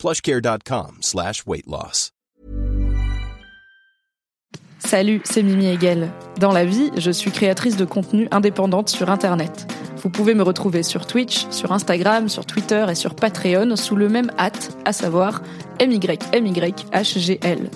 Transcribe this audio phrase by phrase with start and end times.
[0.00, 1.44] plushcare.com slash.
[4.78, 6.10] Salut, c'est Mimi Hegel.
[6.38, 9.70] Dans la vie, je suis créatrice de contenu indépendante sur Internet.
[9.98, 14.08] Vous pouvez me retrouver sur Twitch, sur Instagram, sur Twitter et sur Patreon sous le
[14.08, 15.42] même hâte, à savoir
[15.80, 17.68] MYMYHGL.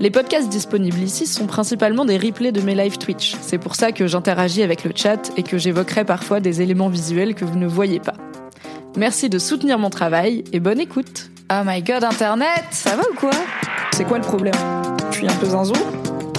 [0.00, 3.36] Les podcasts disponibles ici sont principalement des replays de mes live Twitch.
[3.42, 7.34] C'est pour ça que j'interagis avec le chat et que j'évoquerai parfois des éléments visuels
[7.34, 8.14] que vous ne voyez pas.
[8.96, 11.31] Merci de soutenir mon travail et bonne écoute.
[11.54, 13.30] Oh my god, Internet, ça va ou quoi?
[13.92, 14.54] C'est quoi le problème?
[15.10, 15.74] Je suis un peu zinzou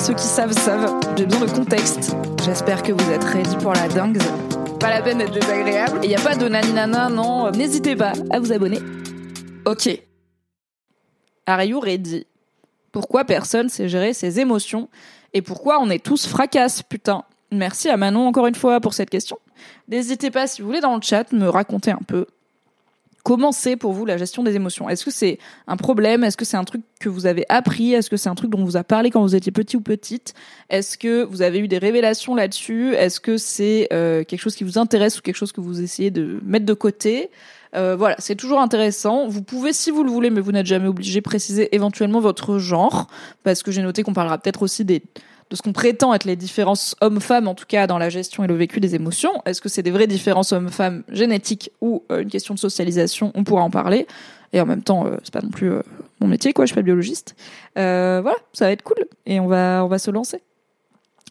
[0.01, 2.15] Ceux qui savent savent, j'ai besoin de contexte.
[2.43, 4.17] J'espère que vous êtes ready pour la dingue.
[4.79, 5.99] Pas la peine d'être désagréable.
[6.01, 7.51] Et y a pas de naninana, non.
[7.51, 8.79] N'hésitez pas à vous abonner.
[9.65, 9.87] Ok.
[11.45, 12.25] Are you ready?
[12.91, 14.89] Pourquoi personne sait gérer ses émotions?
[15.33, 17.23] Et pourquoi on est tous fracasses, putain?
[17.51, 19.37] Merci à Manon encore une fois pour cette question.
[19.87, 22.25] N'hésitez pas si vous voulez dans le chat me raconter un peu
[23.23, 24.89] comment c'est pour vous la gestion des émotions?
[24.89, 26.23] Est-ce que c'est un problème?
[26.23, 27.93] Est-ce que c'est un truc que vous avez appris?
[27.93, 29.81] Est-ce que c'est un truc dont on vous a parlé quand vous étiez petit ou
[29.81, 30.33] petite?
[30.69, 32.93] Est-ce que vous avez eu des révélations là-dessus?
[32.93, 36.11] Est-ce que c'est euh, quelque chose qui vous intéresse ou quelque chose que vous essayez
[36.11, 37.31] de mettre de côté?
[37.75, 39.27] Euh, voilà, c'est toujours intéressant.
[39.27, 43.07] Vous pouvez, si vous le voulez, mais vous n'êtes jamais obligé, préciser éventuellement votre genre,
[43.43, 45.01] parce que j'ai noté qu'on parlera peut-être aussi des
[45.53, 48.47] de ce qu'on prétend être les différences hommes-femmes, en tout cas dans la gestion et
[48.47, 49.43] le vécu des émotions.
[49.45, 53.31] Est-ce que c'est des vraies différences hommes-femmes génétiques ou euh, une question de socialisation?
[53.35, 54.07] On pourra en parler.
[54.51, 55.71] Et en même temps, euh, c'est pas non plus
[56.19, 56.65] mon métier, quoi.
[56.65, 57.35] Je suis pas biologiste.
[57.75, 59.05] voilà, ça va être cool.
[59.27, 60.41] Et on va, on va se lancer.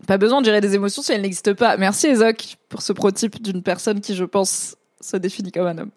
[0.06, 1.76] Pas besoin de gérer des émotions si elles n'existent pas.
[1.76, 5.90] Merci Ezok pour ce prototype d'une personne qui, je pense, se définit comme un homme.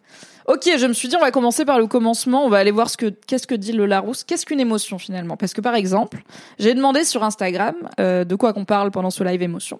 [0.47, 2.45] Ok, je me suis dit, on va commencer par le commencement.
[2.45, 4.23] On va aller voir ce que qu'est-ce que dit le Larousse.
[4.23, 5.37] Qu'est-ce qu'une émotion finalement?
[5.37, 6.21] Parce que par exemple,
[6.59, 9.79] j'ai demandé sur Instagram euh, de quoi qu'on parle pendant ce live émotion,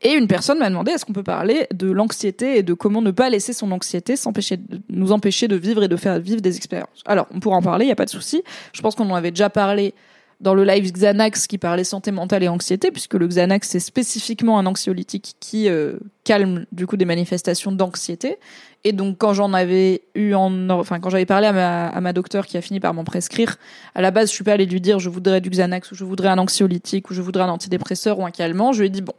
[0.00, 3.10] et une personne m'a demandé est-ce qu'on peut parler de l'anxiété et de comment ne
[3.10, 7.02] pas laisser son anxiété s'empêcher, nous empêcher de vivre et de faire vivre des expériences?
[7.04, 8.42] Alors, on pourra en parler, il y a pas de souci.
[8.72, 9.94] Je pense qu'on en avait déjà parlé
[10.40, 14.58] dans le live Xanax qui parlait santé mentale et anxiété, puisque le Xanax c'est spécifiquement
[14.58, 18.38] un anxiolytique qui euh, calme du coup des manifestations d'anxiété.
[18.84, 22.12] Et donc quand j'en avais eu en, enfin quand j'avais parlé à ma, à ma
[22.12, 23.56] docteur qui a fini par m'en prescrire,
[23.94, 26.04] à la base je suis pas allée lui dire je voudrais du Xanax ou je
[26.04, 28.72] voudrais un anxiolytique ou je voudrais un antidépresseur ou un calmant.
[28.72, 29.14] Je lui ai dit bon,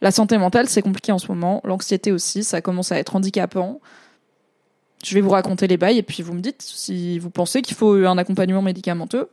[0.00, 3.80] la santé mentale c'est compliqué en ce moment, l'anxiété aussi, ça commence à être handicapant.
[5.04, 7.76] Je vais vous raconter les bails et puis vous me dites si vous pensez qu'il
[7.76, 9.28] faut un accompagnement médicamenteux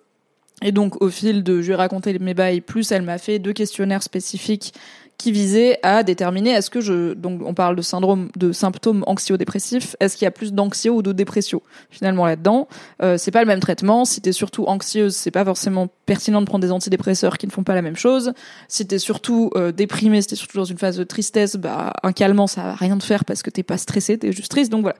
[0.61, 3.39] et donc, au fil de, je lui ai raconté mes bails, plus elle m'a fait
[3.39, 4.73] deux questionnaires spécifiques
[5.19, 9.97] qui visaient à déterminer est-ce que je, donc on parle de syndrome, de symptômes anxio-dépressifs,
[9.99, 12.69] est-ce qu'il y a plus d'anxio ou de dépression finalement là-dedans
[13.03, 14.05] euh, C'est pas le même traitement.
[14.05, 17.63] Si t'es surtout anxieuse, c'est pas forcément pertinent de prendre des antidépresseurs qui ne font
[17.63, 18.31] pas la même chose.
[18.69, 22.13] Si t'es surtout euh, déprimé, si t'es surtout dans une phase de tristesse, bah un
[22.13, 24.71] calmant ça va rien te faire parce que t'es pas stressé, t'es juste triste.
[24.71, 24.97] Donc voilà.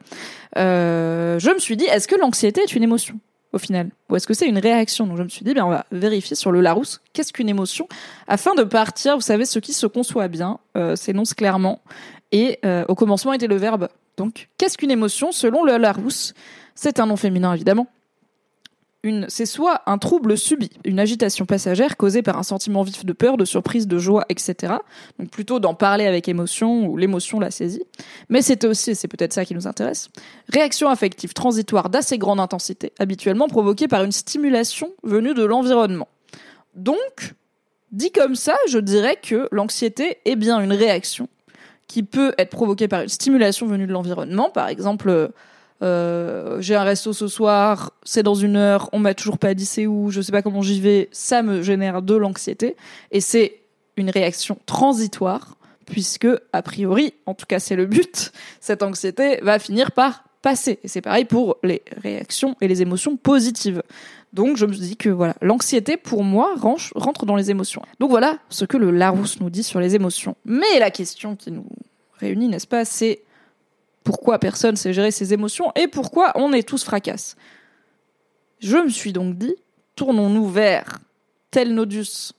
[0.57, 3.21] Euh, je me suis dit est-ce que l'anxiété est une émotion?
[3.51, 5.69] Au final Ou est-ce que c'est une réaction Donc je me suis dit, bien, on
[5.69, 7.87] va vérifier sur le Larousse qu'est-ce qu'une émotion
[8.27, 11.81] afin de partir, vous savez, ce qui se conçoit bien, euh, s'énonce clairement.
[12.31, 13.89] Et euh, au commencement était le verbe.
[14.17, 16.33] Donc, qu'est-ce qu'une émotion selon le Larousse
[16.75, 17.87] C'est un nom féminin, évidemment
[19.29, 23.37] c'est soit un trouble subi, une agitation passagère causée par un sentiment vif de peur,
[23.37, 24.73] de surprise, de joie, etc.
[25.17, 27.85] Donc plutôt d'en parler avec émotion ou l'émotion la saisit.
[28.27, 30.09] Mais c'est aussi, c'est peut-être ça qui nous intéresse,
[30.49, 36.09] réaction affective transitoire d'assez grande intensité, habituellement provoquée par une stimulation venue de l'environnement.
[36.75, 37.35] Donc,
[37.93, 41.29] dit comme ça, je dirais que l'anxiété est bien une réaction
[41.87, 45.31] qui peut être provoquée par une stimulation venue de l'environnement, par exemple
[45.81, 49.65] euh, j'ai un resto ce soir, c'est dans une heure, on m'a toujours pas dit
[49.65, 52.75] c'est où, je sais pas comment j'y vais, ça me génère de l'anxiété
[53.11, 53.61] et c'est
[53.95, 55.55] une réaction transitoire
[55.85, 60.79] puisque a priori, en tout cas c'est le but, cette anxiété va finir par passer
[60.83, 63.81] et c'est pareil pour les réactions et les émotions positives.
[64.33, 66.55] Donc je me dis que voilà, l'anxiété pour moi
[66.95, 67.81] rentre dans les émotions.
[67.99, 70.35] Donc voilà ce que le Larousse nous dit sur les émotions.
[70.45, 71.65] Mais la question qui nous
[72.19, 73.21] réunit, n'est-ce pas, c'est
[74.03, 77.35] pourquoi personne sait gérer ses émotions et pourquoi on est tous fracasses.
[78.59, 79.55] Je me suis donc dit,
[79.95, 80.99] tournons-nous vers
[81.51, 82.33] tel Nodus,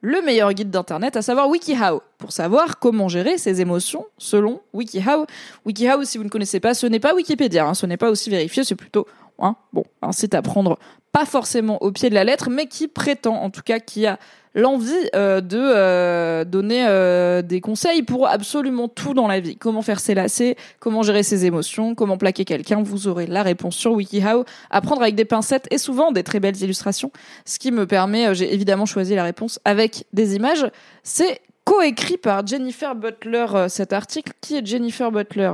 [0.00, 5.26] le meilleur guide d'internet, à savoir WikiHow, pour savoir comment gérer ses émotions selon WikiHow.
[5.64, 8.30] WikiHow, si vous ne connaissez pas, ce n'est pas Wikipédia, hein, ce n'est pas aussi
[8.30, 9.06] vérifié, c'est plutôt
[9.40, 10.78] un site à prendre
[11.12, 14.18] pas forcément au pied de la lettre, mais qui prétend, en tout cas, qui a
[14.58, 19.56] l'envie euh, de euh, donner euh, des conseils pour absolument tout dans la vie.
[19.56, 22.82] Comment faire ses lacets, comment gérer ses émotions, comment plaquer quelqu'un.
[22.82, 24.44] Vous aurez la réponse sur WikiHow.
[24.70, 27.12] Apprendre avec des pincettes et souvent des très belles illustrations.
[27.44, 30.66] Ce qui me permet, j'ai évidemment choisi la réponse avec des images.
[31.02, 34.32] C'est coécrit par Jennifer Butler cet article.
[34.40, 35.50] Qui est Jennifer Butler?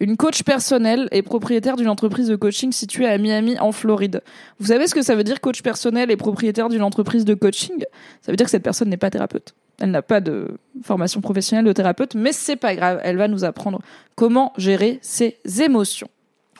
[0.00, 4.22] Une coach personnelle et propriétaire d'une entreprise de coaching située à Miami, en Floride.
[4.58, 7.84] Vous savez ce que ça veut dire coach personnel et propriétaire d'une entreprise de coaching?
[8.20, 9.54] Ça veut dire que cette personne n'est pas thérapeute.
[9.80, 13.00] Elle n'a pas de formation professionnelle de thérapeute, mais c'est pas grave.
[13.02, 13.80] Elle va nous apprendre
[14.16, 16.08] comment gérer ses émotions.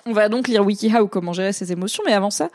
[0.07, 2.49] On va donc lire WikiHow comment gérer ses émotions, mais avant ça,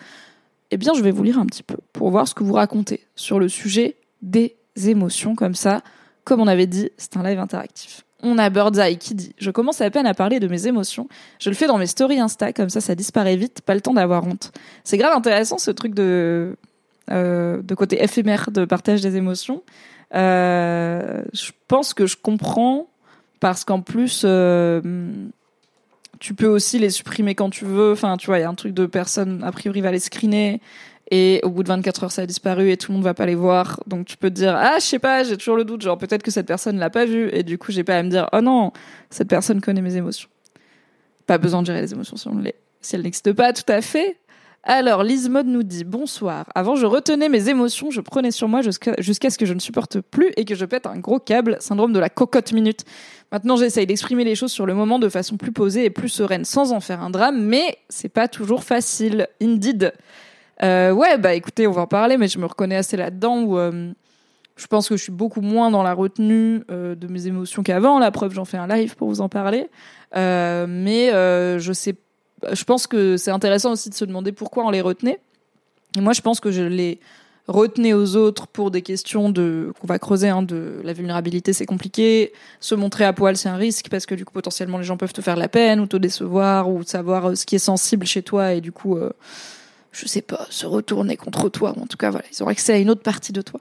[0.71, 3.06] eh bien, je vais vous lire un petit peu pour voir ce que vous racontez
[3.15, 5.81] sur le sujet des émotions comme ça.
[6.25, 9.81] Comme on avait dit, c'est un live interactif on a Birdseye qui dit Je commence
[9.81, 11.07] à peine à parler de mes émotions.
[11.39, 13.93] Je le fais dans mes stories Insta, comme ça, ça disparaît vite, pas le temps
[13.93, 14.51] d'avoir honte.
[14.83, 16.57] C'est grave intéressant ce truc de,
[17.11, 19.63] euh, de côté éphémère de partage des émotions.
[20.15, 22.87] Euh, je pense que je comprends
[23.39, 24.81] parce qu'en plus, euh,
[26.19, 27.91] tu peux aussi les supprimer quand tu veux.
[27.91, 30.59] Enfin, tu vois, il y a un truc de personne, a priori, va les screener
[31.09, 33.25] et au bout de 24 heures ça a disparu et tout le monde va pas
[33.25, 35.81] les voir donc tu peux te dire ah je sais pas j'ai toujours le doute
[35.81, 38.09] genre peut-être que cette personne l'a pas vu et du coup j'ai pas à me
[38.09, 38.71] dire oh non
[39.09, 40.30] cette personne connaît mes émotions
[41.25, 42.56] pas besoin de gérer les émotions si, on les...
[42.81, 44.18] si elles n'existent pas tout à fait
[44.69, 46.45] alors, Lise Mode nous dit bonsoir.
[46.54, 50.01] Avant, je retenais mes émotions, je prenais sur moi jusqu'à ce que je ne supporte
[50.01, 52.83] plus et que je pète un gros câble, syndrome de la cocotte minute.
[53.31, 56.44] Maintenant, j'essaye d'exprimer les choses sur le moment de façon plus posée et plus sereine,
[56.44, 59.30] sans en faire un drame, mais c'est pas toujours facile.
[59.42, 59.94] Indeed.
[60.63, 63.57] Euh, ouais, bah écoutez, on va en parler, mais je me reconnais assez là-dedans où
[63.57, 63.92] euh,
[64.57, 68.00] je pense que je suis beaucoup moins dans la retenue euh, de mes émotions qu'avant.
[68.00, 69.69] La preuve, j'en fais un live pour vous en parler.
[70.15, 71.95] Euh, mais euh, je sais,
[72.51, 75.19] je pense que c'est intéressant aussi de se demander pourquoi on les retenait.
[75.95, 77.00] Et moi, je pense que je les
[77.48, 81.65] retenais aux autres pour des questions de qu'on va creuser hein, de la vulnérabilité c'est
[81.65, 84.98] compliqué se montrer à poil c'est un risque parce que du coup potentiellement les gens
[84.98, 88.21] peuvent te faire la peine ou te décevoir ou savoir ce qui est sensible chez
[88.21, 89.00] toi et du coup
[89.97, 91.73] je sais pas, se retourner contre toi.
[91.81, 93.59] En tout cas, voilà, ils ont accès à une autre partie de toi.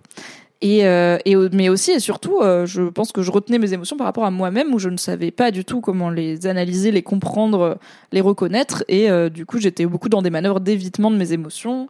[0.62, 3.98] Et, euh, et mais aussi et surtout, euh, je pense que je retenais mes émotions
[3.98, 7.02] par rapport à moi-même où je ne savais pas du tout comment les analyser, les
[7.02, 7.78] comprendre,
[8.10, 8.82] les reconnaître.
[8.88, 11.88] Et euh, du coup, j'étais beaucoup dans des manœuvres d'évitement de mes émotions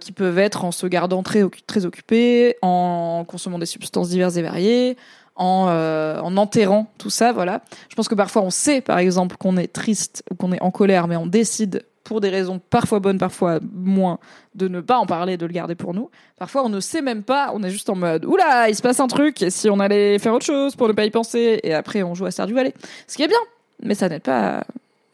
[0.00, 4.42] qui peuvent être en se gardant très, très occupé, en consommant des substances diverses et
[4.42, 4.96] variées,
[5.36, 7.32] en, en enterrant tout ça.
[7.32, 7.62] Voilà.
[7.88, 10.72] Je pense que parfois on sait, par exemple, qu'on est triste ou qu'on est en
[10.72, 14.18] colère, mais on décide pour des raisons parfois bonnes, parfois moins,
[14.54, 16.10] de ne pas en parler, de le garder pour nous.
[16.38, 19.00] Parfois, on ne sait même pas, on est juste en mode, oula, il se passe
[19.00, 21.74] un truc, et si on allait faire autre chose pour ne pas y penser, et
[21.74, 22.74] après, on joue à Star du Valais.
[23.06, 23.38] Ce qui est bien,
[23.82, 24.64] mais ça n'aide pas.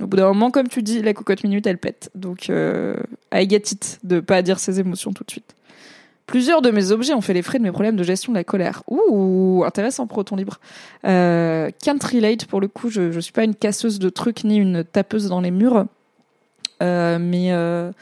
[0.03, 2.11] Au bout d'un moment, comme tu dis, la cocotte minute, elle pète.
[2.15, 2.97] Donc, euh,
[3.33, 5.55] I get it de pas dire ses émotions tout de suite.
[6.27, 8.45] Plusieurs de mes objets ont fait les frais de mes problèmes de gestion de la
[8.45, 8.83] colère.
[8.89, 10.61] Ouh, intéressant pour ton libre.
[11.05, 11.99] Euh, can't
[12.49, 12.91] pour le coup.
[12.91, 15.87] Je, je suis pas une casseuse de trucs ni une tapeuse dans les murs.
[16.83, 17.93] Euh, mais euh,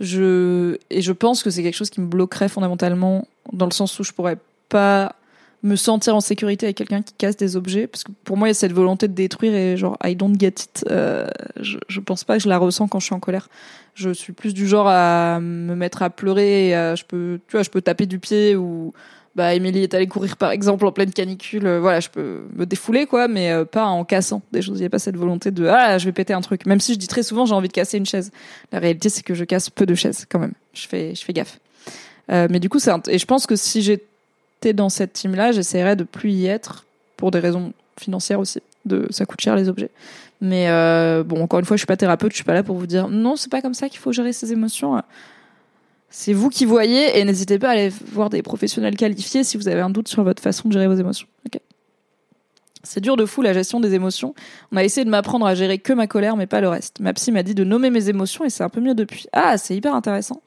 [0.00, 3.98] je et je pense que c'est quelque chose qui me bloquerait fondamentalement dans le sens
[3.98, 5.14] où je pourrais pas
[5.62, 8.50] me sentir en sécurité avec quelqu'un qui casse des objets parce que pour moi il
[8.50, 10.84] y a cette volonté de détruire et genre I don't get it.
[10.90, 11.28] Euh,
[11.60, 13.48] je, je pense pas que je la ressens quand je suis en colère.
[13.94, 17.62] Je suis plus du genre à me mettre à pleurer et je peux tu vois
[17.62, 18.92] je peux taper du pied ou
[19.36, 22.64] bah Émilie est allée courir par exemple en pleine canicule, euh, voilà, je peux me
[22.64, 24.78] défouler quoi, mais euh, pas en cassant des choses.
[24.78, 26.64] Il n'y a pas cette volonté de ah je vais péter un truc.
[26.64, 28.32] Même si je dis très souvent j'ai envie de casser une chaise.
[28.72, 30.54] La réalité c'est que je casse peu de chaises quand même.
[30.72, 31.60] Je fais je fais gaffe.
[32.32, 35.52] Euh, mais du coup c'est et je pense que si j'étais dans cette team là,
[35.52, 36.86] j'essaierais de plus y être
[37.18, 38.62] pour des raisons financières aussi.
[38.86, 39.90] De ça coûte cher les objets.
[40.40, 40.66] Mais
[41.24, 43.08] bon encore une fois je suis pas thérapeute, je suis pas là pour vous dire
[43.08, 45.02] non c'est pas comme ça qu'il faut gérer ses émotions
[46.18, 49.68] c'est vous qui voyez et n'hésitez pas à aller voir des professionnels qualifiés si vous
[49.68, 51.26] avez un doute sur votre façon de gérer vos émotions.
[52.82, 54.34] C'est dur de fou la gestion des émotions.
[54.72, 57.00] On a essayé de m'apprendre à gérer que ma colère mais pas le reste.
[57.00, 59.26] Ma psy m'a dit de nommer mes émotions et c'est un peu mieux depuis.
[59.34, 60.40] Ah, c'est hyper intéressant.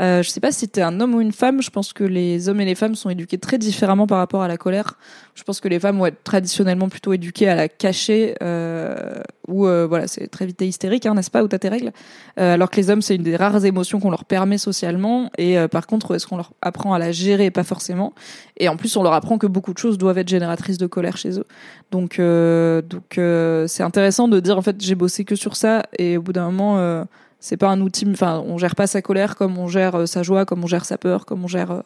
[0.00, 1.62] Euh, je sais pas si t'es un homme ou une femme.
[1.62, 4.48] Je pense que les hommes et les femmes sont éduqués très différemment par rapport à
[4.48, 4.98] la colère.
[5.34, 9.66] Je pense que les femmes vont être traditionnellement plutôt éduquées à la cacher, euh, ou
[9.66, 11.92] euh, voilà, c'est très vite hystérique, hein, n'est-ce pas, ou t'as tes règles?
[12.38, 15.30] Euh, alors que les hommes, c'est une des rares émotions qu'on leur permet socialement.
[15.38, 17.50] Et euh, par contre, est-ce qu'on leur apprend à la gérer?
[17.50, 18.12] Pas forcément.
[18.58, 21.16] Et en plus, on leur apprend que beaucoup de choses doivent être génératrices de colère
[21.16, 21.46] chez eux.
[21.90, 23.20] Donc, donc
[23.68, 26.50] c'est intéressant de dire en fait, j'ai bossé que sur ça, et au bout d'un
[26.50, 27.06] moment
[27.40, 28.06] c'est pas un outil.
[28.10, 30.84] Enfin, on gère pas sa colère comme on gère euh, sa joie, comme on gère
[30.84, 31.80] sa peur, comme on gère euh,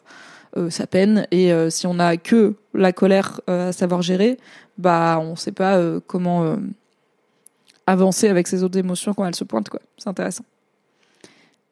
[0.57, 1.25] euh, sa peine.
[1.31, 4.37] Et si on a que la colère à savoir gérer,
[4.77, 6.57] bah on sait pas comment
[7.87, 9.69] avancer avec ses autres émotions quand elles se pointent.
[9.69, 9.81] Quoi.
[9.97, 10.45] C'est intéressant.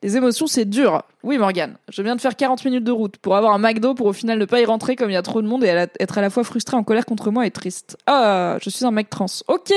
[0.02, 1.02] Les émotions, c'est dur.
[1.24, 4.08] Oui, Morgane, je viens de faire 40 minutes de route pour avoir un McDo pour
[4.08, 6.18] au final ne pas y rentrer comme il y a trop de monde et être
[6.18, 7.96] à la fois frustré, en colère contre moi et triste.
[8.06, 9.28] Ah, je suis un mec trans.
[9.48, 9.72] Ok,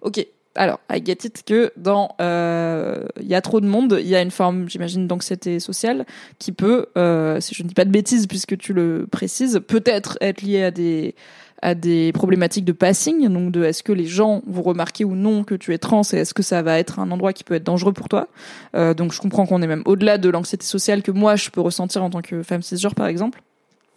[0.00, 0.26] ok.
[0.56, 4.16] Alors, I get it que dans euh, il y a trop de monde, il y
[4.16, 6.06] a une forme, j'imagine, d'anxiété sociale
[6.40, 10.18] qui peut, euh, si je ne dis pas de bêtises puisque tu le précises, peut-être
[10.20, 11.14] être liée à des
[11.62, 15.44] à des problématiques de passing, donc de est-ce que les gens vont remarquer ou non
[15.44, 17.64] que tu es trans et est-ce que ça va être un endroit qui peut être
[17.64, 18.28] dangereux pour toi?
[18.74, 21.60] Euh, donc je comprends qu'on est même au-delà de l'anxiété sociale que moi je peux
[21.60, 23.42] ressentir en tant que femme cisgenre par exemple.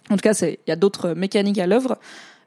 [0.10, 1.98] En tout cas, il y a d'autres mécaniques à l'œuvre.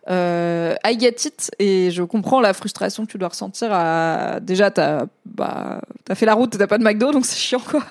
[0.08, 3.68] Euh, I get it et je comprends la frustration que tu dois ressentir.
[3.72, 4.38] À...
[4.40, 7.82] Déjà, t'as bah, as fait la route, t'as pas de McDo, donc c'est chiant quoi.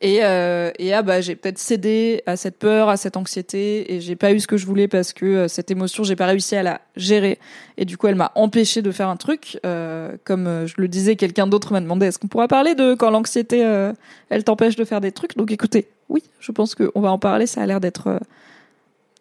[0.00, 4.00] Et, euh, et ah bah j'ai peut-être cédé à cette peur, à cette anxiété, et
[4.00, 6.56] j'ai pas eu ce que je voulais parce que euh, cette émotion j'ai pas réussi
[6.56, 7.38] à la gérer,
[7.78, 9.58] et du coup elle m'a empêché de faire un truc.
[9.64, 12.94] Euh, comme euh, je le disais, quelqu'un d'autre m'a demandé est-ce qu'on pourra parler de
[12.94, 13.92] quand l'anxiété euh,
[14.28, 15.36] elle t'empêche de faire des trucs?
[15.36, 17.46] Donc écoutez, oui, je pense qu'on va en parler.
[17.46, 18.20] Ça a l'air d'être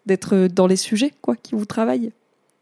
[0.05, 2.11] d'être dans les sujets quoi qui vous travaillent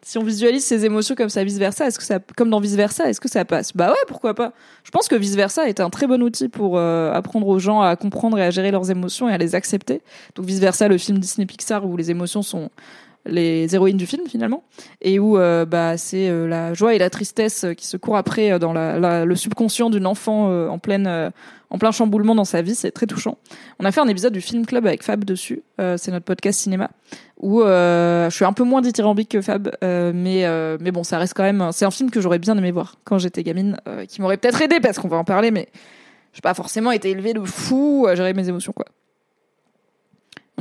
[0.04, 2.76] si on visualise ces émotions comme ça vice versa, est-ce que ça, comme dans vice
[2.76, 3.74] versa, est-ce que ça passe?
[3.76, 4.54] Bah ouais, pourquoi pas
[4.84, 7.82] Je pense que vice versa est un très bon outil pour euh, apprendre aux gens
[7.82, 10.02] à comprendre et à gérer leurs émotions et à les accepter.
[10.36, 12.72] Donc vice versa, le film Disney Pixar où les émotions sont
[13.26, 14.64] les héroïnes du film finalement
[15.02, 18.58] et où euh, bah c'est euh, la joie et la tristesse qui se courent après
[18.60, 21.32] dans la, le subconscient d'une enfant en pleine
[21.72, 23.38] en plein chamboulement dans sa vie, c'est très touchant.
[23.80, 26.60] On a fait un épisode du Film Club avec Fab dessus, euh, c'est notre podcast
[26.60, 26.92] cinéma,
[27.38, 30.46] où euh, je suis un peu moins dithyrambique que Fab, euh, mais
[30.80, 33.18] mais bon, ça reste quand même, c'est un film que j'aurais bien aimé voir quand
[33.18, 35.70] j'étais gamine, qui m'aurait peut-être aidé parce qu'on va en parler, mais
[36.34, 38.86] j'ai pas forcément été élevée de fou à gérer mes émotions quoi.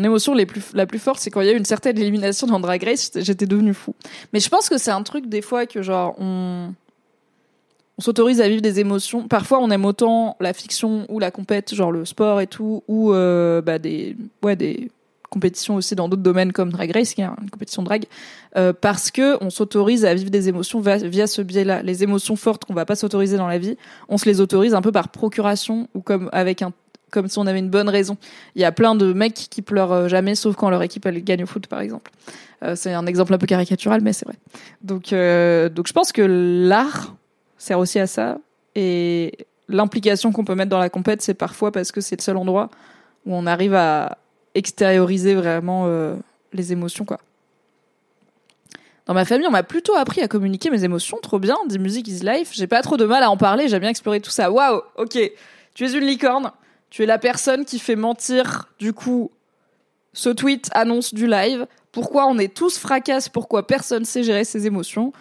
[0.01, 2.59] Mon émotion la plus forte, c'est quand il y a eu une certaine élimination dans
[2.59, 3.95] Drag Race, j'étais devenue fou.
[4.33, 6.73] Mais je pense que c'est un truc des fois que genre on
[7.99, 9.29] s'autorise à vivre des émotions.
[9.29, 13.13] Parfois, on aime autant la fiction ou la compète, genre le sport et tout, ou
[13.13, 14.17] euh, bah, des
[15.29, 18.07] compétitions aussi dans d'autres domaines comme Drag Race, qui est une compétition drag,
[18.57, 21.83] euh, parce que on s'autorise à vivre des émotions via, ce biais-là.
[21.83, 23.77] Les émotions fortes qu'on va pas s'autoriser dans la vie,
[24.09, 26.73] on se les autorise un peu par procuration ou comme avec un
[27.11, 28.17] comme si on avait une bonne raison.
[28.55, 31.23] Il y a plein de mecs qui pleurent euh, jamais, sauf quand leur équipe elle
[31.23, 32.11] gagne au foot, par exemple.
[32.75, 34.37] c'est un exemple un peu caricatural, mais c'est vrai.
[34.83, 35.15] Donc,
[35.75, 37.15] donc je pense que l'art
[37.59, 38.39] sert aussi à ça.
[38.75, 42.37] Et l'implication qu'on peut mettre dans la compète, c'est parfois parce que c'est le seul
[42.37, 42.71] endroit
[43.27, 44.19] où on arrive à
[44.55, 46.17] extérioriser vraiment euh,
[46.53, 47.21] les émotions, quoi.
[49.07, 52.07] Dans ma famille, on m'a plutôt appris à communiquer mes émotions, trop bien, dit Music
[52.07, 52.51] is Life.
[52.53, 54.51] J'ai pas trop de mal à en parler, j'aime bien explorer tout ça.
[54.51, 55.19] Waouh, ok,
[55.75, 56.53] tu es une licorne,
[56.91, 59.31] tu es la personne qui fait mentir, du coup,
[60.13, 61.67] ce tweet annonce du live.
[61.93, 65.13] Pourquoi on est tous fracasses, pourquoi personne sait gérer ses émotions?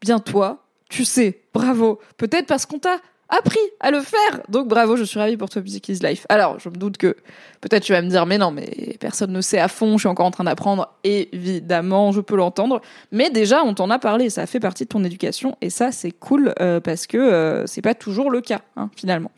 [0.00, 2.00] Bien toi, tu sais, bravo.
[2.16, 4.40] Peut-être parce qu'on t'a appris à le faire.
[4.48, 6.26] Donc bravo, je suis ravie pour toi, Music is Life.
[6.28, 7.16] Alors, je me doute que
[7.60, 10.08] peut-être tu vas me dire, mais non, mais personne ne sait à fond, je suis
[10.08, 10.92] encore en train d'apprendre.
[11.02, 12.80] Évidemment, je peux l'entendre.
[13.10, 15.56] Mais déjà, on t'en a parlé, ça fait partie de ton éducation.
[15.60, 19.32] Et ça, c'est cool euh, parce que euh, c'est pas toujours le cas, hein, finalement.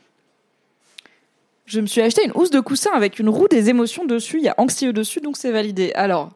[1.69, 4.39] Je me suis acheté une housse de coussin avec une roue des émotions dessus.
[4.39, 5.93] Il y a anxieux dessus, donc c'est validé.
[5.95, 6.31] Alors,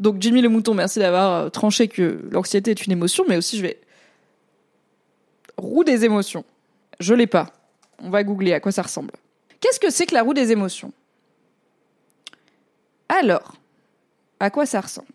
[0.00, 3.56] donc Jimmy le mouton, merci d'avoir euh, tranché que l'anxiété est une émotion, mais aussi
[3.56, 3.80] je vais
[5.56, 6.44] roue des émotions.
[6.98, 7.52] Je l'ai pas.
[8.02, 9.12] On va googler à quoi ça ressemble.
[9.60, 10.92] Qu'est-ce que c'est que la roue des émotions?
[13.08, 13.54] Alors,
[14.40, 15.06] à quoi ça ressemble?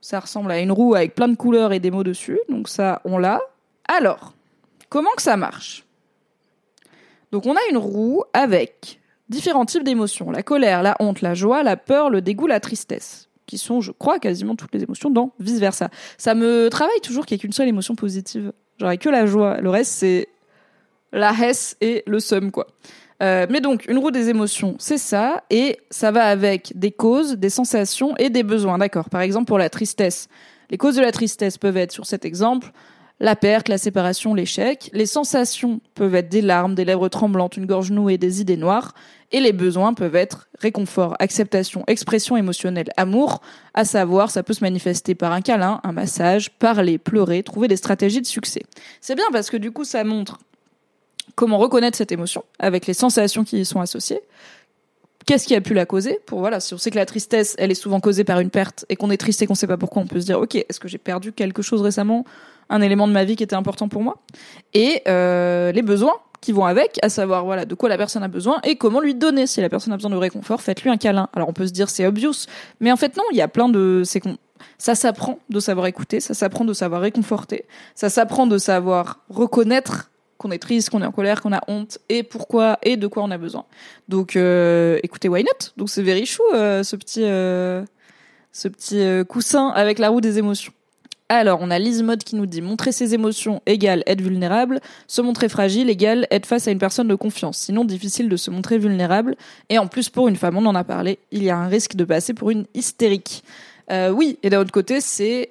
[0.00, 3.00] Ça ressemble à une roue avec plein de couleurs et des mots dessus, donc ça
[3.04, 3.40] on l'a.
[3.86, 4.34] Alors,
[4.88, 5.84] comment que ça marche?
[7.32, 11.62] Donc on a une roue avec différents types d'émotions la colère, la honte, la joie,
[11.62, 15.32] la peur, le dégoût, la tristesse qui sont, je crois, quasiment toutes les émotions dans
[15.40, 15.88] vice versa.
[16.18, 18.52] Ça me travaille toujours qu'il n'y ait qu'une seule émotion positive.
[18.78, 19.60] Genre, que la joie.
[19.60, 20.28] Le reste, c'est
[21.12, 22.68] la hesse et le seum, quoi.
[23.22, 27.36] Euh, mais donc, une roue des émotions, c'est ça, et ça va avec des causes,
[27.36, 29.10] des sensations et des besoins, d'accord.
[29.10, 30.28] Par exemple, pour la tristesse,
[30.70, 32.70] les causes de la tristesse peuvent être, sur cet exemple,
[33.20, 34.90] la perte, la séparation, l'échec.
[34.92, 38.94] Les sensations peuvent être des larmes, des lèvres tremblantes, une gorge nouée, des idées noires.
[39.32, 43.42] Et les besoins peuvent être réconfort, acceptation, expression émotionnelle, amour,
[43.74, 47.76] à savoir, ça peut se manifester par un câlin, un massage, parler, pleurer, trouver des
[47.76, 48.62] stratégies de succès.
[49.00, 50.38] C'est bien parce que du coup, ça montre
[51.34, 54.22] comment reconnaître cette émotion avec les sensations qui y sont associées.
[55.26, 57.70] Qu'est-ce qui a pu la causer Pour voilà, si on sait que la tristesse, elle
[57.70, 60.00] est souvent causée par une perte et qu'on est triste et qu'on sait pas pourquoi,
[60.00, 62.24] on peut se dire ok, est-ce que j'ai perdu quelque chose récemment,
[62.68, 64.18] un élément de ma vie qui était important pour moi
[64.74, 68.28] Et euh, les besoins, qui vont avec, à savoir voilà de quoi la personne a
[68.28, 69.46] besoin et comment lui donner.
[69.46, 71.28] Si la personne a besoin de réconfort, faites-lui un câlin.
[71.32, 72.46] Alors on peut se dire c'est obvious,
[72.80, 74.22] mais en fait non, il y a plein de c'est
[74.76, 80.10] ça s'apprend de savoir écouter, ça s'apprend de savoir réconforter, ça s'apprend de savoir reconnaître
[80.36, 83.24] qu'on est triste, qu'on est en colère, qu'on a honte, et pourquoi, et de quoi
[83.24, 83.64] on a besoin.
[84.08, 85.70] Donc, euh, écoutez, why not?
[85.76, 87.84] Donc c'est very chou, euh, ce petit, euh,
[88.52, 90.72] ce petit coussin avec la roue des émotions.
[91.28, 95.20] Alors, on a Liz Mode qui nous dit montrer ses émotions égale être vulnérable, se
[95.20, 97.58] montrer fragile égale être face à une personne de confiance.
[97.58, 99.36] Sinon, difficile de se montrer vulnérable.
[99.68, 101.96] Et en plus, pour une femme, on en a parlé, il y a un risque
[101.96, 103.44] de passer pour une hystérique.
[103.90, 105.50] oui, et d'un autre côté, c'est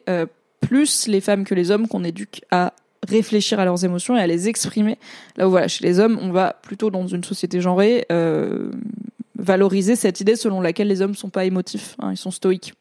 [0.61, 2.73] plus les femmes que les hommes qu'on éduque à
[3.07, 4.97] réfléchir à leurs émotions et à les exprimer.
[5.37, 8.71] Là où voilà, chez les hommes, on va plutôt dans une société genrée euh,
[9.37, 12.73] valoriser cette idée selon laquelle les hommes sont pas émotifs, hein, ils sont stoïques.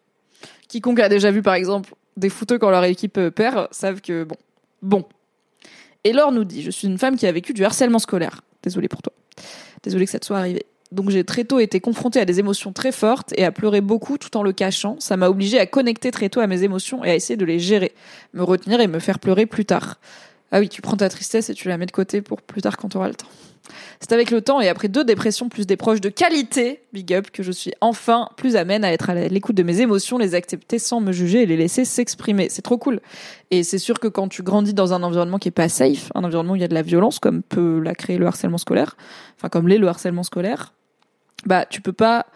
[0.68, 4.24] Quiconque a déjà vu par exemple des footeux quand leur équipe euh, perd savent que
[4.24, 4.36] bon,
[4.82, 5.04] bon.
[6.04, 8.42] Et Laure nous dit, je suis une femme qui a vécu du harcèlement scolaire.
[8.62, 9.12] Désolée pour toi.
[9.82, 10.66] Désolée que ça te soit arrivé.
[10.92, 14.18] Donc j'ai très tôt été confrontée à des émotions très fortes et à pleurer beaucoup
[14.18, 14.96] tout en le cachant.
[15.00, 17.58] Ça m'a obligée à connecter très tôt à mes émotions et à essayer de les
[17.58, 17.92] gérer,
[18.34, 19.98] me retenir et me faire pleurer plus tard.
[20.52, 22.76] Ah oui, tu prends ta tristesse et tu la mets de côté pour plus tard
[22.76, 23.26] quand tu auras le temps.
[24.00, 27.30] C'est avec le temps et après deux dépressions plus des proches de qualité, big up,
[27.30, 30.78] que je suis enfin plus amène à être à l'écoute de mes émotions, les accepter
[30.78, 32.48] sans me juger et les laisser s'exprimer.
[32.50, 33.00] C'est trop cool.
[33.50, 36.24] Et c'est sûr que quand tu grandis dans un environnement qui est pas safe, un
[36.24, 38.96] environnement où il y a de la violence, comme peut la créer le harcèlement scolaire,
[39.36, 40.72] enfin comme l'est le harcèlement scolaire,
[41.44, 42.26] bah tu peux pas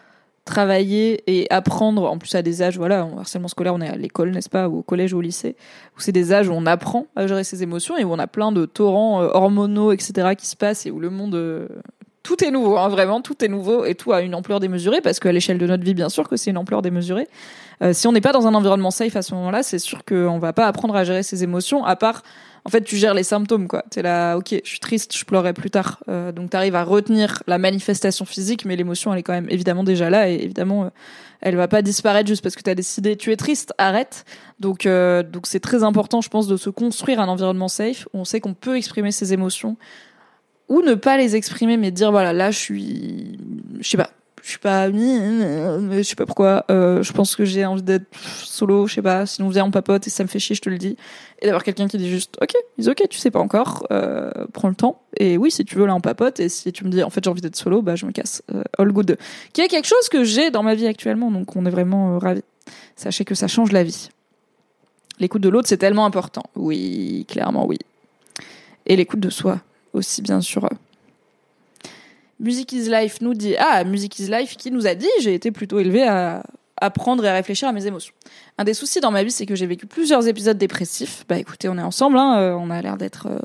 [0.50, 2.10] travailler et apprendre.
[2.10, 4.68] En plus à des âges voilà en harcèlement scolaire on est à l'école n'est-ce pas
[4.68, 5.54] ou au collège ou au lycée
[5.96, 8.26] où c'est des âges où on apprend à gérer ses émotions et où on a
[8.26, 11.68] plein de torrents euh, hormonaux etc qui se passent et où le monde euh,
[12.22, 15.20] tout est nouveau hein, vraiment tout est nouveau et tout a une ampleur démesurée parce
[15.20, 17.28] qu'à l'échelle de notre vie bien sûr que c'est une ampleur démesurée.
[17.82, 20.38] Euh, si on n'est pas dans un environnement safe à ce moment-là c'est sûr qu'on
[20.38, 22.22] va pas apprendre à gérer ses émotions à part
[22.64, 23.84] en fait, tu gères les symptômes, quoi.
[23.90, 26.02] T'es là, ok, je suis triste, je pleurerai plus tard.
[26.08, 29.84] Euh, donc, t'arrives à retenir la manifestation physique, mais l'émotion, elle est quand même évidemment
[29.84, 30.88] déjà là, et évidemment, euh,
[31.40, 34.24] elle va pas disparaître juste parce que t'as décidé, tu es triste, arrête.
[34.58, 38.18] Donc, euh, donc c'est très important, je pense, de se construire un environnement safe où
[38.18, 39.76] on sait qu'on peut exprimer ses émotions
[40.68, 43.38] ou ne pas les exprimer, mais dire voilà, là, je suis,
[43.80, 44.10] je sais pas,
[44.42, 46.64] je suis pas mais je sais pas pourquoi.
[46.70, 49.26] Euh, je pense que j'ai envie d'être solo je sais pas.
[49.26, 50.96] Sinon viens on papote et ça me fait chier je te le dis.
[51.40, 54.68] Et d'avoir quelqu'un qui dit juste ok dis ok tu sais pas encore euh, prends
[54.68, 55.02] le temps.
[55.16, 56.40] Et oui si tu veux là on papote.
[56.40, 58.42] Et si tu me dis en fait j'ai envie d'être solo bah je me casse.
[58.54, 59.18] Euh, all good.
[59.52, 62.44] Qui est quelque chose que j'ai dans ma vie actuellement donc on est vraiment ravis.
[62.96, 64.08] Sachez que ça change la vie.
[65.18, 66.44] L'écoute de l'autre c'est tellement important.
[66.56, 67.78] Oui clairement oui.
[68.86, 69.60] Et l'écoute de soi
[69.92, 70.68] aussi bien sûr
[72.40, 75.50] Music is Life nous dit ah Music is Life qui nous a dit j'ai été
[75.50, 76.42] plutôt élevée à
[76.80, 78.14] apprendre et à réfléchir à mes émotions.
[78.56, 81.26] Un des soucis dans ma vie c'est que j'ai vécu plusieurs épisodes dépressifs.
[81.28, 83.38] Bah écoutez on est ensemble hein, euh, on a l'air d'être euh,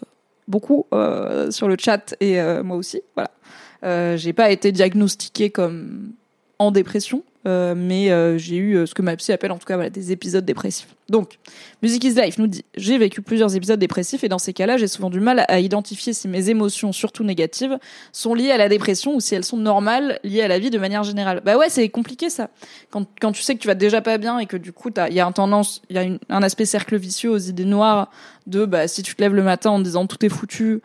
[0.47, 4.15] beaucoup euh, sur le chat et moi aussi voilà.
[4.15, 6.13] j'ai pas été diagnostiquée comme
[6.57, 9.67] en dépression euh, mais euh, j'ai eu euh, ce que ma psy appelle en tout
[9.67, 10.87] cas des épisodes dépressifs.
[11.09, 11.37] Donc,
[11.83, 14.87] Music is Life nous dit j'ai vécu plusieurs épisodes dépressifs et dans ces cas-là, j'ai
[14.87, 17.77] souvent du mal à identifier si mes émotions, surtout négatives,
[18.11, 20.79] sont liées à la dépression ou si elles sont normales, liées à la vie de
[20.79, 21.41] manière générale.
[21.45, 22.49] Bah ouais, c'est compliqué ça.
[22.89, 25.13] Quand, quand tu sais que tu vas déjà pas bien et que du coup, il
[25.13, 28.09] y a un tendance, il y a un aspect cercle vicieux aux idées noires
[28.47, 30.81] de bah si tu te lèves le matin en disant tout est foutu,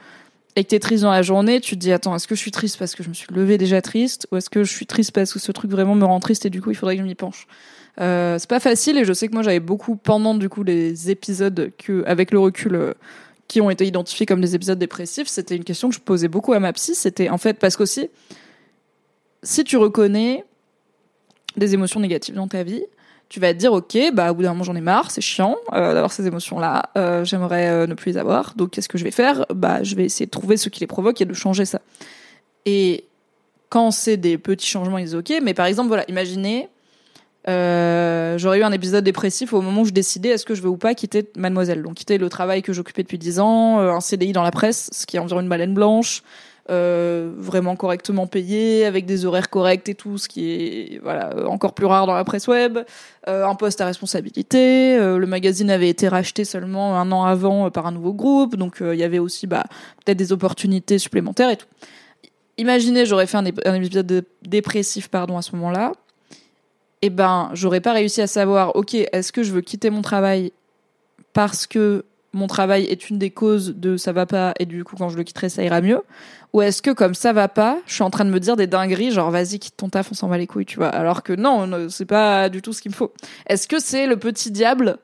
[0.56, 2.50] et que t'es triste dans la journée, tu te dis attends, est-ce que je suis
[2.50, 5.12] triste parce que je me suis levée déjà triste ou est-ce que je suis triste
[5.12, 7.06] parce que ce truc vraiment me rend triste et du coup il faudrait que je
[7.06, 7.46] m'y penche.
[8.00, 11.10] Euh, c'est pas facile et je sais que moi j'avais beaucoup pendant du coup les
[11.10, 12.94] épisodes que avec le recul euh,
[13.48, 16.52] qui ont été identifiés comme des épisodes dépressifs, c'était une question que je posais beaucoup
[16.52, 18.08] à ma psy, c'était en fait parce qu'aussi
[19.42, 20.44] si tu reconnais
[21.56, 22.84] des émotions négatives dans ta vie,
[23.30, 25.56] tu vas te dire ok bah au bout d'un moment j'en ai marre c'est chiant
[25.72, 28.54] euh, d'avoir ces émotions là euh, j'aimerais euh, ne plus les avoir.
[28.56, 29.46] Donc qu'est-ce que je vais faire?
[29.54, 31.80] Bah je vais essayer de trouver ce qui les provoque et de changer ça.
[32.66, 33.04] Et
[33.70, 36.68] quand c'est des petits changements ils ok mais par exemple voilà imaginez
[37.46, 40.76] j'aurais eu un épisode dépressif au moment où je décidais est-ce que je veux ou
[40.76, 41.82] pas quitter Mademoiselle?
[41.82, 45.06] Donc quitter le travail que j'occupais depuis 10 ans un CDI dans la presse ce
[45.06, 46.22] qui est environ une baleine blanche
[46.70, 51.74] euh, vraiment correctement payé, avec des horaires corrects et tout, ce qui est voilà encore
[51.74, 52.78] plus rare dans la presse web.
[53.28, 54.96] Euh, un poste à responsabilité.
[54.96, 58.76] Euh, le magazine avait été racheté seulement un an avant par un nouveau groupe, donc
[58.80, 59.64] il y avait aussi bah,
[60.04, 61.66] peut-être des opportunités supplémentaires et tout.
[62.56, 65.92] Imaginez, j'aurais fait un, un épisode dépressif pardon à ce moment-là.
[67.02, 70.02] et eh ben, j'aurais pas réussi à savoir, ok, est-ce que je veux quitter mon
[70.02, 70.52] travail
[71.32, 74.96] parce que mon travail est une des causes de ça va pas et du coup
[74.96, 76.00] quand je le quitterai ça ira mieux.
[76.52, 78.66] Ou est-ce que comme ça va pas je suis en train de me dire des
[78.66, 80.88] dingueries genre vas-y quitte ton taf on s'en va les couilles tu vois.
[80.88, 83.12] Alors que non c'est pas du tout ce qu'il me faut.
[83.46, 84.98] Est-ce que c'est le petit diable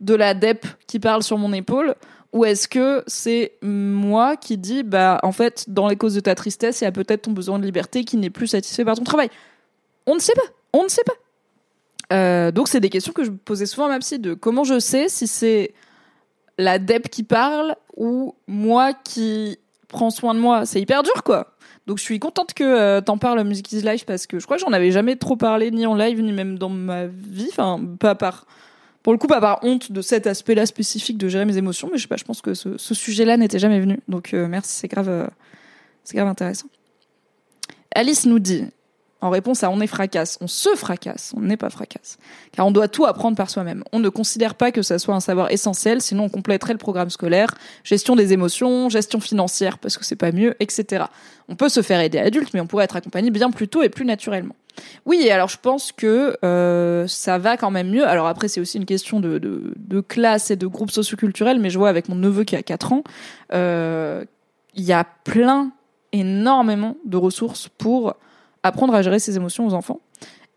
[0.00, 1.94] de la dep qui parle sur mon épaule
[2.32, 6.34] ou est-ce que c'est moi qui dis bah en fait dans les causes de ta
[6.34, 9.04] tristesse il y a peut-être ton besoin de liberté qui n'est plus satisfait par ton
[9.04, 9.28] travail?
[10.06, 10.42] On ne sait pas.
[10.72, 11.12] On ne sait pas.
[12.12, 14.78] Euh, donc c'est des questions que je posais souvent à ma psy de comment je
[14.78, 15.72] sais si c'est
[16.58, 21.52] la qui parle ou moi qui prends soin de moi, c'est hyper dur, quoi.
[21.86, 24.56] Donc je suis contente que euh, t'en parles Music is Live parce que je crois
[24.56, 27.48] que j'en avais jamais trop parlé ni en live ni même dans ma vie.
[27.50, 28.46] Enfin, pas par
[29.02, 31.98] pour le coup pas par honte de cet aspect-là spécifique de gérer mes émotions, mais
[31.98, 33.98] je sais pas, je pense que ce, ce sujet-là n'était jamais venu.
[34.08, 35.26] Donc euh, merci, c'est grave, euh,
[36.04, 36.68] c'est grave intéressant.
[37.94, 38.66] Alice nous dit
[39.22, 42.18] en réponse à on est fracasse, on se fracasse, on n'est pas fracasse.
[42.50, 43.84] Car on doit tout apprendre par soi-même.
[43.92, 47.08] On ne considère pas que ça soit un savoir essentiel, sinon on compléterait le programme
[47.08, 47.54] scolaire,
[47.84, 51.04] gestion des émotions, gestion financière, parce que c'est pas mieux, etc.
[51.48, 53.88] On peut se faire aider adulte, mais on pourrait être accompagné bien plus tôt et
[53.88, 54.56] plus naturellement.
[55.06, 58.06] Oui, alors je pense que euh, ça va quand même mieux.
[58.06, 59.70] Alors après, c'est aussi une question de,
[60.08, 63.04] classe et de groupe socioculturel, mais je vois avec mon neveu qui a 4 ans,
[63.52, 64.24] euh,
[64.74, 65.70] il y a plein,
[66.12, 68.16] énormément de ressources pour
[68.62, 70.00] apprendre à gérer ses émotions aux enfants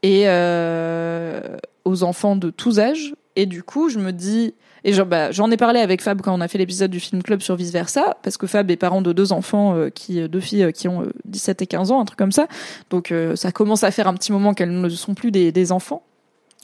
[0.04, 3.16] et euh, aux enfants de tous âges.
[3.36, 6.42] Et du coup, je me dis, et bah, j'en ai parlé avec Fab quand on
[6.42, 9.12] a fait l'épisode du film club sur vice versa, parce que Fab est parent de
[9.12, 12.20] deux enfants euh, qui, deux filles euh, qui ont 17 et 15 ans, un truc
[12.20, 12.48] comme ça.
[12.90, 16.04] Donc ça commence à faire un petit moment qu'elles ne sont plus des, des, enfants,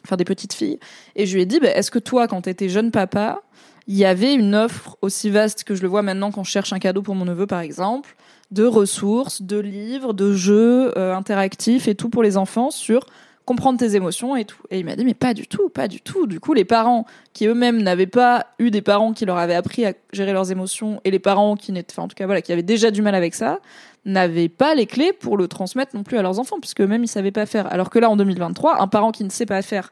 [0.06, 0.80] enfin des petites filles.
[1.16, 3.42] Et je lui ai dit, bah, est-ce que toi, quand t'étais jeune papa,
[3.88, 6.72] il y avait une offre aussi vaste que je le vois maintenant quand je cherche
[6.74, 8.16] un cadeau pour mon neveu, par exemple,
[8.52, 13.06] de ressources, de livres, de jeux euh, interactifs et tout pour les enfants sur
[13.46, 14.62] comprendre tes émotions et tout.
[14.70, 16.28] Et il m'a dit mais pas du tout, pas du tout.
[16.28, 19.86] Du coup, les parents qui eux-mêmes n'avaient pas eu des parents qui leur avaient appris
[19.86, 22.52] à gérer leurs émotions et les parents qui n'étaient, enfin, en tout cas voilà, qui
[22.54, 23.60] avaient déjà du mal avec ça,
[24.06, 27.10] n'avaient pas les clés pour le transmettre non plus à leurs enfants puisque eux-mêmes ils
[27.10, 27.72] savaient pas faire.
[27.72, 29.92] Alors que là en 2023, un parent qui ne sait pas faire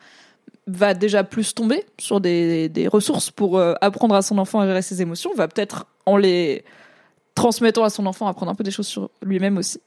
[0.67, 4.67] va déjà plus tomber sur des, des ressources pour euh, apprendre à son enfant à
[4.67, 6.63] gérer ses émotions, va peut-être en les
[7.39, 9.79] transmettant à son enfant apprendre un peu des choses sur lui-même aussi.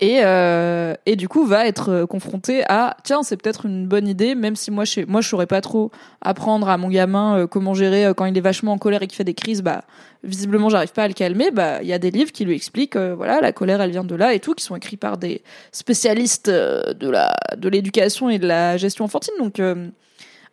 [0.00, 4.06] Et, euh, et du coup va être euh, confronté à tiens c'est peut-être une bonne
[4.06, 7.74] idée même si moi je moi saurais pas trop apprendre à mon gamin euh, comment
[7.74, 9.82] gérer quand il est vachement en colère et qu'il fait des crises bah
[10.22, 11.50] visiblement j'arrive pas à le calmer.
[11.50, 14.14] Bah il y a des livres qui lui expliquent voilà la colère elle vient de
[14.14, 18.46] là et tout qui sont écrits par des spécialistes de la de l'éducation et de
[18.46, 19.34] la gestion enfantine.
[19.38, 19.60] Donc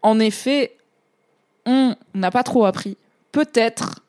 [0.02, 0.76] en effet
[1.66, 2.98] on n'a pas trop appris.
[3.32, 4.05] Peut-être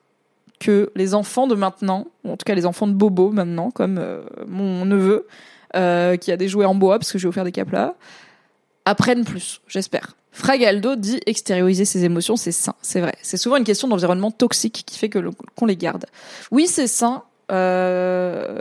[0.66, 4.24] que les enfants de maintenant, en tout cas les enfants de Bobo maintenant, comme euh,
[4.48, 5.29] mon neveu,
[5.76, 7.94] euh, qui a des jouets en bois parce que j'ai offert des caplas,
[8.85, 10.16] apprennent plus, j'espère.
[10.33, 13.14] Fragaldo dit extérioriser ses émotions, c'est sain, c'est vrai.
[13.22, 15.20] C'est souvent une question d'environnement toxique qui fait que
[15.55, 16.07] qu'on les garde.
[16.50, 17.22] Oui, c'est sain.
[17.52, 18.59] Euh,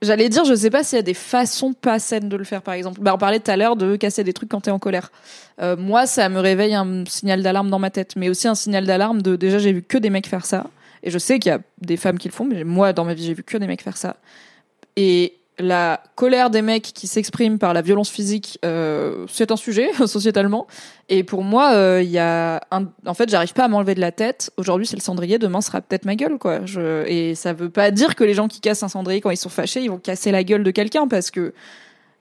[0.00, 2.62] J'allais dire, je sais pas s'il y a des façons pas saines de le faire,
[2.62, 3.00] par exemple.
[3.00, 5.10] Bah, on parlait tout à l'heure de casser des trucs quand t'es en colère.
[5.60, 8.86] Euh, moi, ça me réveille un signal d'alarme dans ma tête, mais aussi un signal
[8.86, 10.66] d'alarme de déjà j'ai vu que des mecs faire ça,
[11.02, 13.14] et je sais qu'il y a des femmes qui le font, mais moi dans ma
[13.14, 14.16] vie j'ai vu que des mecs faire ça.
[14.96, 19.90] Et la colère des mecs qui s'expriment par la violence physique, euh, c'est un sujet
[20.06, 20.66] sociétalement.
[21.08, 24.12] Et pour moi, euh, il y a en fait, j'arrive pas à m'enlever de la
[24.12, 24.50] tête.
[24.56, 26.64] Aujourd'hui, c'est le cendrier, demain sera peut-être ma gueule, quoi.
[26.64, 27.06] Je...
[27.06, 29.48] Et ça veut pas dire que les gens qui cassent un cendrier quand ils sont
[29.48, 31.54] fâchés, ils vont casser la gueule de quelqu'un parce que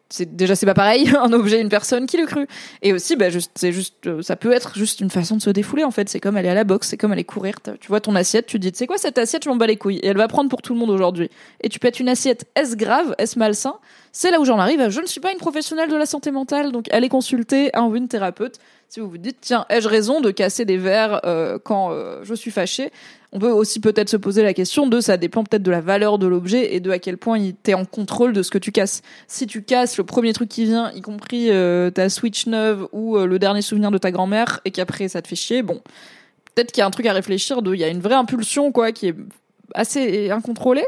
[0.10, 2.48] c'est déjà c'est pas pareil un objet une personne qui le cru
[2.82, 5.50] et aussi bah juste c'est juste euh, ça peut être juste une façon de se
[5.50, 6.10] défouler en fait.
[6.10, 7.56] C'est comme aller à la boxe c'est comme aller courir.
[7.80, 9.98] Tu vois ton assiette tu dis c'est quoi cette assiette je m'en bats les couilles.
[9.98, 11.30] Et elle va prendre pour tout le monde aujourd'hui.
[11.62, 12.46] Et tu pètes une assiette.
[12.56, 13.16] Est-ce grave?
[13.18, 13.76] Est-ce malsain?
[14.12, 16.72] C'est là où j'en arrive je ne suis pas une professionnelle de la santé mentale.
[16.72, 18.60] Donc allez consulter un ou une thérapeute.
[18.90, 22.34] Si vous vous dites tiens ai-je raison de casser des verres euh, quand euh, je
[22.34, 22.92] suis fâché
[23.34, 26.18] on peut aussi peut-être se poser la question de ça dépend peut-être de la valeur
[26.18, 28.72] de l'objet et de à quel point il t'es en contrôle de ce que tu
[28.72, 29.02] casses.
[29.28, 33.18] Si tu casses le premier truc qui vient, y compris euh, ta Switch neuve ou
[33.18, 35.82] euh, le dernier souvenir de ta grand-mère et qu'après ça te fait chier, bon,
[36.56, 38.72] peut-être qu'il y a un truc à réfléchir de il y a une vraie impulsion
[38.72, 39.16] quoi qui est
[39.74, 40.88] assez incontrôlée.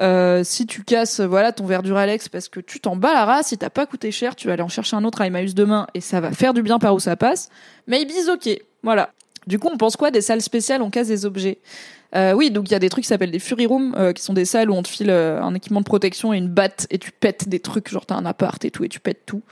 [0.00, 3.24] Euh, si tu casses voilà ton verre du Ralex parce que tu t'en bats la
[3.24, 5.54] race, si t'as pas coûté cher, tu vas aller en chercher un autre à Emmaüs
[5.54, 7.48] demain et ça va faire du bien par où ça passe.
[7.86, 8.58] Maybe ok.
[8.82, 9.10] Voilà.
[9.46, 11.58] Du coup, on pense quoi des salles spéciales On casse des objets?
[12.14, 14.22] Euh, oui, donc il y a des trucs qui s'appellent des Fury Rooms, euh, qui
[14.22, 16.86] sont des salles où on te file euh, un équipement de protection et une batte
[16.90, 19.42] et tu pètes des trucs, genre t'as un appart et tout et tu pètes tout.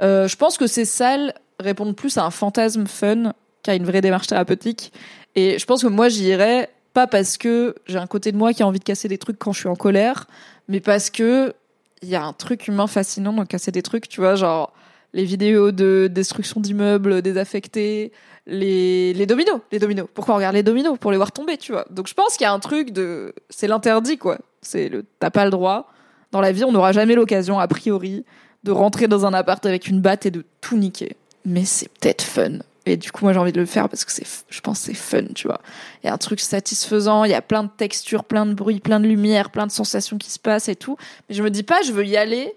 [0.00, 3.32] Je pense que ces salles répondent plus à un fantasme fun
[3.62, 4.92] qu'à une vraie démarche thérapeutique.
[5.34, 8.52] Et je pense que moi j'y irais pas parce que j'ai un côté de moi
[8.52, 10.26] qui a envie de casser des trucs quand je suis en colère,
[10.68, 11.54] mais parce que
[12.02, 14.72] il y a un truc humain fascinant dans casser des trucs, tu vois, genre
[15.12, 18.12] les vidéos de destruction d'immeubles désaffectés,
[18.46, 20.06] les, les dominos, les dominos.
[20.12, 21.86] Pourquoi on regarde les dominos Pour les voir tomber, tu vois.
[21.90, 24.38] Donc je pense qu'il y a un truc de, c'est l'interdit quoi.
[24.62, 25.90] C'est le, t'as pas le droit.
[26.32, 28.24] Dans la vie, on n'aura jamais l'occasion, a priori,
[28.64, 31.16] de rentrer dans un appart avec une batte et de tout niquer.
[31.44, 32.58] Mais c'est peut-être fun.
[32.84, 34.94] Et du coup, moi, j'ai envie de le faire parce que c'est, je pense, c'est
[34.94, 35.60] fun, tu vois.
[36.02, 38.80] Il y a un truc satisfaisant, il y a plein de textures, plein de bruits,
[38.80, 40.96] plein de lumière, plein de sensations qui se passent et tout.
[41.28, 42.54] Mais je me dis pas, je veux y aller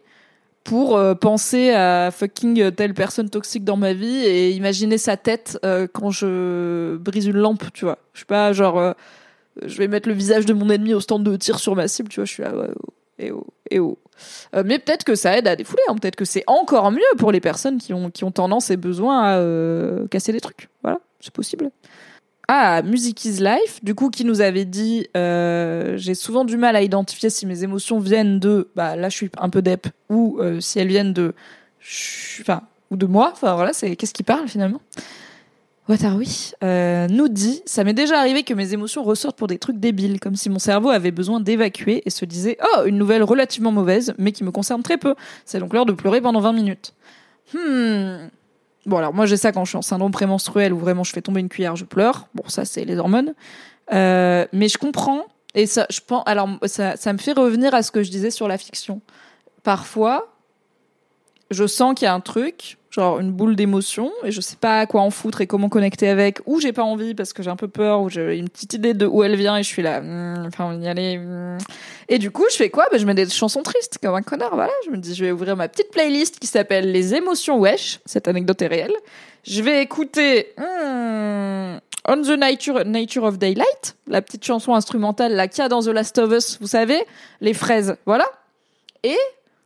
[0.64, 5.60] pour euh, penser à fucking telle personne toxique dans ma vie et imaginer sa tête
[5.66, 7.98] euh, quand je brise une lampe, tu vois.
[8.14, 8.94] Je sais pas, genre, euh,
[9.66, 12.10] je vais mettre le visage de mon ennemi au stand de tir sur ma cible,
[12.10, 13.98] tu vois, je suis là, ouais, oh, et oh, et oh.
[14.54, 15.96] Mais peut-être que ça aide à défouler, hein.
[15.96, 19.24] peut-être que c'est encore mieux pour les personnes qui ont, qui ont tendance et besoin
[19.24, 20.70] à casser des trucs.
[20.84, 21.72] Voilà, c'est possible.
[22.54, 26.76] Ah, Music is Life, du coup, qui nous avait dit euh, j'ai souvent du mal
[26.76, 30.38] à identifier si mes émotions viennent de bah là je suis un peu dep ou
[30.42, 31.34] euh, si elles viennent de
[32.42, 33.30] enfin ou de moi.
[33.32, 34.82] Enfin voilà, c'est qu'est-ce qui parle finalement?
[35.88, 39.80] Wataroui euh, nous dit ça m'est déjà arrivé que mes émotions ressortent pour des trucs
[39.80, 43.72] débiles, comme si mon cerveau avait besoin d'évacuer et se disait oh une nouvelle relativement
[43.72, 45.16] mauvaise, mais qui me concerne très peu.
[45.46, 46.96] C'est donc l'heure de pleurer pendant 20 minutes.
[47.54, 48.28] Hmm.
[48.86, 51.22] Bon alors moi j'ai ça quand je suis en syndrome prémenstruel où vraiment je fais
[51.22, 52.28] tomber une cuillère, je pleure.
[52.34, 53.34] Bon ça c'est les hormones.
[53.94, 57.84] Euh, mais je comprends et ça je pense alors ça ça me fait revenir à
[57.84, 59.02] ce que je disais sur la fiction.
[59.64, 60.34] Parfois
[61.52, 64.82] je sens qu'il y a un truc, genre une boule d'émotion, et je sais pas
[64.82, 67.50] à quoi en foutre et comment connecter avec, ou j'ai pas envie parce que j'ai
[67.50, 69.82] un peu peur, ou j'ai une petite idée de où elle vient et je suis
[69.82, 71.18] là, hmm, enfin on y aller.
[71.18, 71.58] Hmm.
[72.10, 72.86] Et du coup, je fais quoi?
[72.92, 74.74] Ben, Je mets des chansons tristes comme un connard, voilà.
[74.86, 78.28] Je me dis, je vais ouvrir ma petite playlist qui s'appelle Les émotions wesh, cette
[78.28, 78.94] anecdote est réelle.
[79.44, 81.78] Je vais écouter hmm,
[82.08, 85.82] On the Nature, Nature of Daylight, la petite chanson instrumentale là qu'il y a dans
[85.82, 87.02] The Last of Us, vous savez,
[87.40, 88.26] les fraises, voilà.
[89.04, 89.18] Et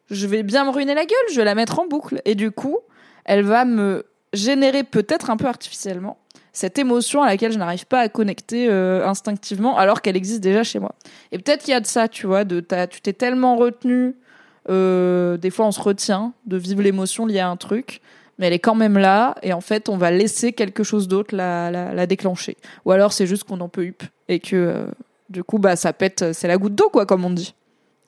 [0.09, 2.21] je vais bien me ruiner la gueule, je vais la mettre en boucle.
[2.25, 2.79] Et du coup,
[3.25, 6.17] elle va me générer peut-être un peu artificiellement
[6.55, 10.63] cette émotion à laquelle je n'arrive pas à connecter euh, instinctivement alors qu'elle existe déjà
[10.63, 10.95] chez moi.
[11.31, 14.15] Et peut-être qu'il y a de ça, tu vois, de tu t'es tellement retenu,
[14.69, 18.01] euh, des fois on se retient de vivre l'émotion liée à un truc,
[18.39, 21.35] mais elle est quand même là et en fait on va laisser quelque chose d'autre
[21.35, 22.55] la, la, déclencher.
[22.85, 24.85] Ou alors c'est juste qu'on en peut hup et que euh,
[25.29, 27.53] du coup bah ça pète, c'est la goutte d'eau quoi comme on dit.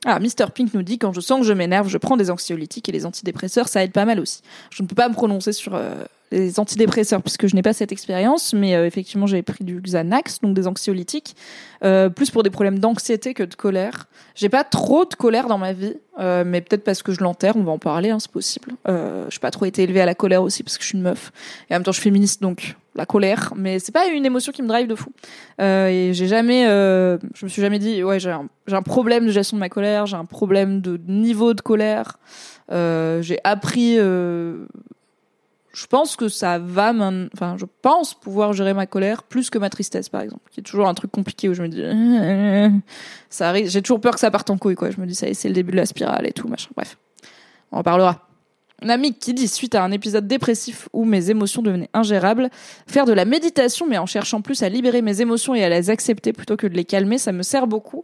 [0.05, 0.51] Ah, Mr.
[0.53, 3.05] Pink nous dit quand je sens que je m'énerve, je prends des anxiolytiques et les
[3.05, 4.41] antidépresseurs, ça aide pas mal aussi.
[4.69, 5.95] Je ne peux pas me prononcer sur euh,
[6.31, 10.41] les antidépresseurs puisque je n'ai pas cette expérience, mais euh, effectivement j'ai pris du Xanax,
[10.41, 11.35] donc des anxiolytiques,
[11.83, 14.07] euh, plus pour des problèmes d'anxiété que de colère.
[14.35, 17.63] J'ai pas trop de colère dans ma vie, mais peut-être parce que je l'enterre, on
[17.63, 18.73] va en parler, hein, c'est possible.
[18.87, 21.03] Euh, j'ai pas trop été élevée à la colère aussi parce que je suis une
[21.03, 21.31] meuf
[21.69, 24.51] et en même temps je suis féministe donc la colère, mais c'est pas une émotion
[24.51, 25.11] qui me drive de fou.
[25.61, 28.81] Euh, et j'ai jamais, euh, je me suis jamais dit, ouais, j'ai un, j'ai un
[28.81, 32.17] problème de gestion de ma colère, j'ai un problème de niveau de colère.
[32.71, 34.65] Euh, j'ai appris, euh,
[35.77, 36.91] je pense que ça va,
[37.33, 40.63] enfin, je pense pouvoir gérer ma colère plus que ma tristesse, par exemple, qui est
[40.63, 42.81] toujours un truc compliqué où je me dis,
[43.29, 44.89] ça arrive, j'ai toujours peur que ça parte en couille, quoi.
[44.89, 46.69] Je me dis, ça c'est le début de la spirale et tout, machin.
[46.75, 46.97] Bref,
[47.71, 48.27] on en parlera.
[48.81, 52.49] Un ami qui dit, suite à un épisode dépressif où mes émotions devenaient ingérables,
[52.87, 55.91] faire de la méditation, mais en cherchant plus à libérer mes émotions et à les
[55.91, 58.03] accepter plutôt que de les calmer, ça me sert beaucoup.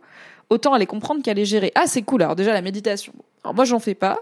[0.51, 1.71] Autant à les comprendre qu'à les gérer.
[1.73, 2.21] Ah, c'est cool.
[2.21, 3.13] Alors déjà, la méditation.
[3.43, 4.19] Alors moi, j'en fais pas.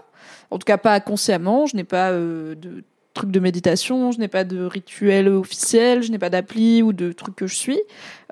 [0.50, 1.66] En tout cas, pas consciemment.
[1.66, 2.82] Je n'ai pas euh, de
[3.14, 7.12] truc de méditation, je n'ai pas de rituel officiel, je n'ai pas d'appli ou de
[7.12, 7.80] truc que je suis.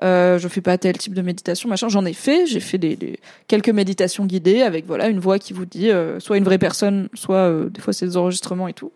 [0.03, 1.89] Euh, je fais pas tel type de méditation, machin.
[1.89, 5.65] J'en ai fait, j'ai fait des, quelques méditations guidées avec voilà une voix qui vous
[5.65, 8.91] dit, euh, soit une vraie personne, soit euh, des fois c'est des enregistrements et tout,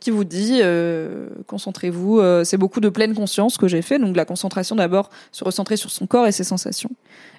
[0.00, 2.20] qui vous dit euh, concentrez-vous.
[2.44, 5.90] c'est beaucoup de pleine conscience que j'ai fait, donc la concentration d'abord se recentrer sur
[5.90, 6.90] son corps et ses sensations,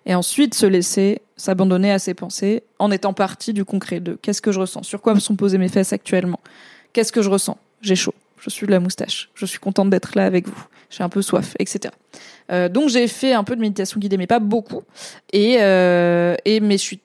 [0.06, 4.42] et ensuite se laisser s'abandonner à ses pensées en étant partie du concret de qu'est-ce
[4.42, 6.40] que je ressens, sur quoi me sont posées mes fesses actuellement
[6.96, 7.58] Qu'est-ce que je ressens?
[7.82, 8.14] J'ai chaud.
[8.40, 9.30] Je suis de la moustache.
[9.36, 10.66] Je suis contente d'être là avec vous.
[10.90, 11.94] J'ai un peu soif, etc.
[12.54, 14.82] Euh, donc j'ai fait un peu de méditation guidée, mais pas beaucoup.
[15.34, 17.00] Et, euh, et mais je suis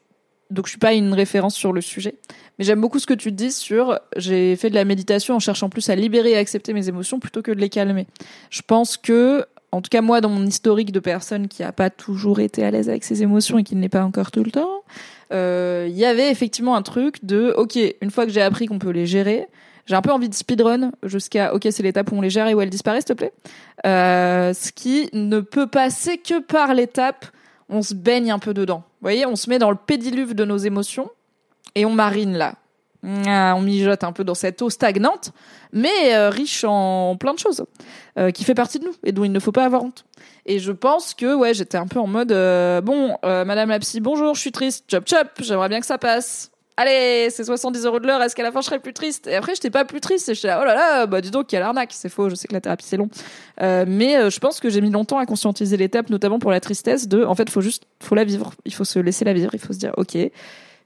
[0.48, 2.14] donc je suis pas une référence sur le sujet.
[2.56, 5.68] Mais j'aime beaucoup ce que tu dis sur j'ai fait de la méditation en cherchant
[5.68, 8.06] plus à libérer et accepter mes émotions plutôt que de les calmer.
[8.50, 11.90] Je pense que en tout cas moi dans mon historique de personne qui a pas
[11.90, 14.52] toujours été à l'aise avec ses émotions et qui ne l'est pas encore tout le
[14.52, 14.84] temps,
[15.32, 18.78] euh, il y avait effectivement un truc de ok une fois que j'ai appris qu'on
[18.78, 19.48] peut les gérer,
[19.86, 22.54] j'ai un peu envie de speedrun jusqu'à ok c'est l'étape où on les gère et
[22.54, 23.32] où elle disparaît s'il te plaît.
[23.86, 27.26] Euh, ce qui ne peut passer que par l'étape
[27.68, 28.78] on se baigne un peu dedans.
[28.78, 31.08] Vous voyez, on se met dans le pédiluve de nos émotions
[31.74, 32.54] et on marine là.
[33.26, 35.32] Ah, on mijote un peu dans cette eau stagnante,
[35.72, 37.64] mais euh, riche en plein de choses,
[38.18, 40.04] euh, qui fait partie de nous et dont il ne faut pas avoir honte.
[40.44, 42.28] Et je pense que ouais, j'étais un peu en mode
[42.84, 46.50] bon, Madame la psy, bonjour, je suis triste, chop chop, j'aimerais bien que ça passe
[46.80, 49.34] allez, c'est 70 euros de l'heure, est-ce qu'à la fin je serai plus triste Et
[49.34, 51.62] après, j'étais pas plus triste, et j'étais là, oh là là, bah dis donc, quelle
[51.62, 53.08] arnaque, c'est faux, je sais que la thérapie c'est long.
[53.60, 56.60] Euh, mais euh, je pense que j'ai mis longtemps à conscientiser l'étape, notamment pour la
[56.60, 59.50] tristesse, de, en fait, faut juste, faut la vivre, il faut se laisser la vivre,
[59.54, 60.16] il faut se dire, ok,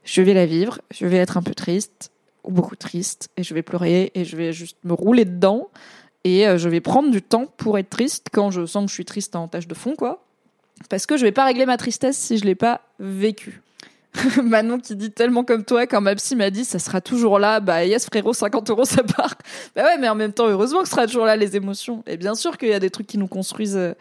[0.03, 2.11] je vais la vivre, je vais être un peu triste,
[2.43, 5.69] ou beaucoup triste, et je vais pleurer, et je vais juste me rouler dedans,
[6.23, 8.95] et euh, je vais prendre du temps pour être triste quand je sens que je
[8.95, 10.23] suis triste en tâche de fond, quoi.
[10.89, 13.61] Parce que je vais pas régler ma tristesse si je l'ai pas vécu.
[14.43, 17.59] Manon qui dit tellement comme toi, quand ma psy m'a dit ça sera toujours là,
[17.59, 19.35] bah yes frérot, 50 euros ça part.
[19.75, 22.03] Bah ouais, mais en même temps, heureusement que ce sera toujours là les émotions.
[22.07, 23.93] Et bien sûr qu'il y a des trucs qui nous construisent, euh,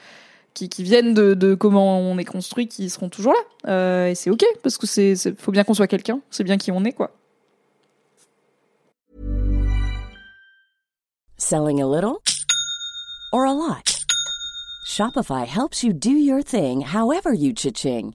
[0.54, 3.70] qui, viennent de, comment on est construit, qui seront toujours là.
[3.70, 6.58] Euh, et c'est ok, parce que c'est, c'est- faut bien qu'on soit quelqu'un, c'est bien
[6.58, 7.10] qui on est, quoi.
[11.36, 12.20] Selling a little
[13.32, 14.00] or a lot?
[14.86, 18.14] Shopify helps you do your thing however you cha-ching.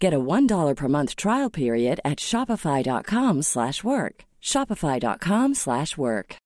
[0.00, 3.42] Get a $1 per month trial period at shopify.com/work.
[3.42, 4.24] slash work.
[4.40, 5.54] shopify.com/work.
[5.54, 6.38] slash work.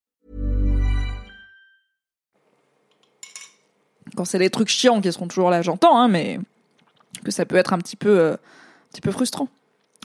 [4.17, 6.39] Quand c'est des trucs chiants qui seront toujours là, j'entends, hein, mais
[7.25, 9.49] que ça peut être un petit peu, euh, un petit peu frustrant.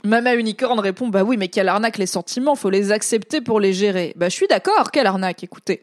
[0.04, 3.72] Mama Unicorn répond Bah oui, mais quelle arnaque les sentiments, faut les accepter pour les
[3.72, 4.12] gérer.
[4.16, 5.82] Bah je suis d'accord, quelle arnaque, écoutez.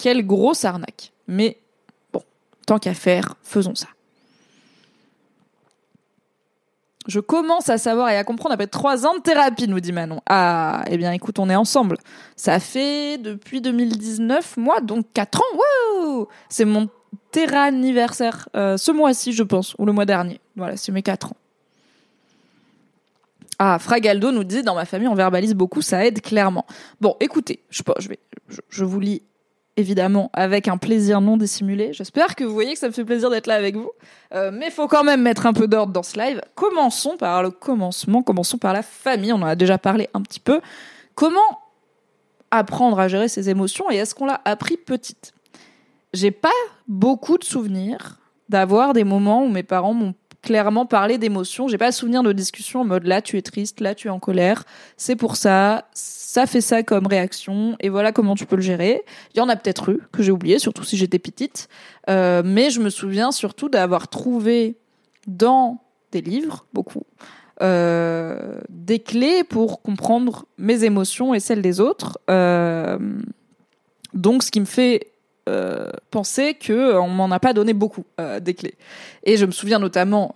[0.00, 1.12] Quelle grosse arnaque.
[1.26, 1.58] Mais
[2.12, 2.22] bon,
[2.66, 3.88] tant qu'à faire, faisons ça.
[7.08, 10.20] Je commence à savoir et à comprendre après trois ans de thérapie, nous dit Manon.
[10.28, 11.96] Ah, eh bien écoute, on est ensemble.
[12.36, 15.56] Ça fait depuis 2019, moi, donc quatre ans.
[15.56, 16.88] Wouh C'est mon
[17.52, 20.40] anniversaire euh, ce mois-ci, je pense, ou le mois dernier.
[20.56, 21.36] Voilà, c'est mes quatre ans.
[23.58, 26.64] Ah, Fragaldo nous dit dans ma famille on verbalise beaucoup, ça aide clairement.
[27.00, 28.18] Bon, écoutez, je, je vais,
[28.68, 29.22] je vous lis
[29.78, 31.92] évidemment avec un plaisir non dissimulé.
[31.92, 33.90] J'espère que vous voyez que ça me fait plaisir d'être là avec vous.
[34.34, 36.40] Euh, mais il faut quand même mettre un peu d'ordre dans ce live.
[36.56, 39.32] Commençons par le commencement, commençons par la famille.
[39.32, 40.60] On en a déjà parlé un petit peu.
[41.14, 41.60] Comment
[42.50, 45.32] apprendre à gérer ses émotions et est-ce qu'on l'a appris petite?
[46.12, 46.48] J'ai pas
[46.88, 51.68] beaucoup de souvenirs d'avoir des moments où mes parents m'ont clairement parlé d'émotions.
[51.68, 54.18] J'ai pas souvenir de discussion en mode là tu es triste, là tu es en
[54.18, 54.64] colère,
[54.96, 59.02] c'est pour ça, ça fait ça comme réaction et voilà comment tu peux le gérer.
[59.34, 61.68] Il y en a peut-être eu que j'ai oublié, surtout si j'étais petite,
[62.08, 64.76] euh, mais je me souviens surtout d'avoir trouvé
[65.26, 67.04] dans des livres beaucoup
[67.60, 72.20] euh, des clés pour comprendre mes émotions et celles des autres.
[72.30, 72.98] Euh,
[74.14, 75.08] donc ce qui me fait
[75.48, 78.74] euh, penser que euh, on m'en a pas donné beaucoup euh, des clés.
[79.24, 80.34] Et je me souviens notamment,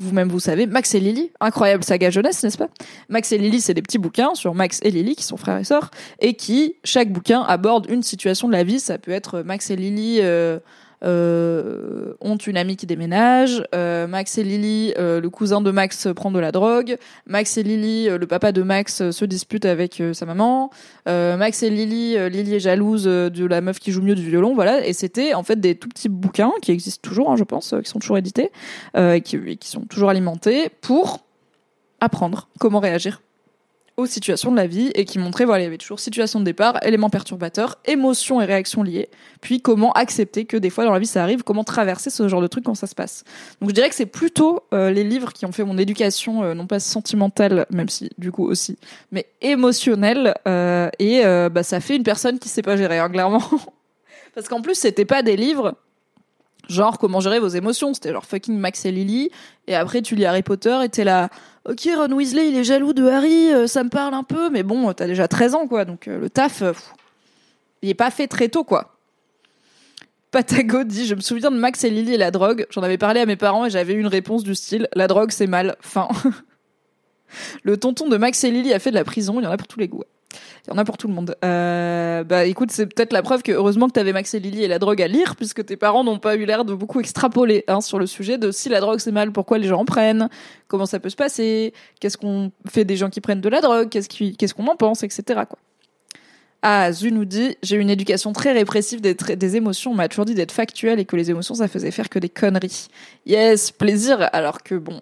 [0.00, 2.68] vous-même vous savez, Max et Lily, incroyable saga jeunesse, n'est-ce pas?
[3.08, 5.64] Max et Lily, c'est des petits bouquins sur Max et Lily qui sont frères et
[5.64, 8.80] sœurs et qui chaque bouquin aborde une situation de la vie.
[8.80, 10.22] Ça peut être Max et Lily.
[11.04, 13.64] Euh, ont une amie qui déménage.
[13.74, 16.96] Euh, Max et Lily, euh, le cousin de Max prend de la drogue.
[17.26, 20.70] Max et Lily, euh, le papa de Max euh, se dispute avec sa maman.
[21.06, 24.54] Max et Lily, Lily est jalouse de la meuf qui joue mieux du violon.
[24.54, 24.86] Voilà.
[24.86, 27.90] Et c'était en fait des tout petits bouquins qui existent toujours, hein, je pense, qui
[27.90, 28.50] sont toujours édités,
[29.24, 31.24] qui, qui sont toujours alimentés pour
[32.00, 33.20] apprendre comment réagir
[34.02, 36.44] aux situations de la vie et qui montrait voilà il y avait toujours situation de
[36.44, 39.08] départ éléments perturbateurs émotions et réactions liées.
[39.40, 41.42] Puis comment accepter que des fois dans la vie ça arrive?
[41.42, 43.24] Comment traverser ce genre de truc quand ça se passe?
[43.60, 46.54] Donc je dirais que c'est plutôt euh, les livres qui ont fait mon éducation euh,
[46.54, 48.78] non pas sentimentale même si du coup aussi
[49.10, 53.42] mais émotionnelle euh, et bah ça fait une personne qui sait pas gérer hein, clairement.
[54.34, 55.74] Parce qu'en plus c'était pas des livres
[56.72, 57.94] genre comment gérer vos émotions.
[57.94, 59.30] C'était genre fucking Max et Lily.
[59.66, 61.28] Et après tu lis Harry Potter et t'es là
[61.68, 64.64] ok Ron Weasley il est jaloux de Harry euh, ça me parle un peu mais
[64.64, 65.84] bon t'as déjà 13 ans quoi.
[65.84, 66.72] Donc euh, le taf euh,
[67.82, 68.96] il est pas fait très tôt quoi.
[70.30, 72.66] Patago dit je me souviens de Max et Lily et la drogue.
[72.70, 75.30] J'en avais parlé à mes parents et j'avais eu une réponse du style la drogue
[75.30, 75.76] c'est mal.
[75.80, 76.08] Fin.
[77.62, 79.56] Le tonton de Max et Lily a fait de la prison il y en a
[79.56, 80.04] pour tous les goûts
[80.66, 81.36] il y en a pour tout le monde.
[81.44, 84.68] Euh, bah écoute, c'est peut-être la preuve que heureusement que t'avais Max et Lily et
[84.68, 87.80] la drogue à lire, puisque tes parents n'ont pas eu l'air de beaucoup extrapoler hein,
[87.80, 90.28] sur le sujet de si la drogue c'est mal, pourquoi les gens en prennent,
[90.68, 93.88] comment ça peut se passer, qu'est-ce qu'on fait des gens qui prennent de la drogue,
[93.88, 95.42] qu'est-ce qu'on en pense, etc.
[96.64, 100.26] Ah, Zu nous dit, j'ai une éducation très répressive des, des émotions, on m'a toujours
[100.26, 102.86] dit d'être factuel et que les émotions ça faisait faire que des conneries.
[103.26, 105.00] Yes, plaisir, alors que bon,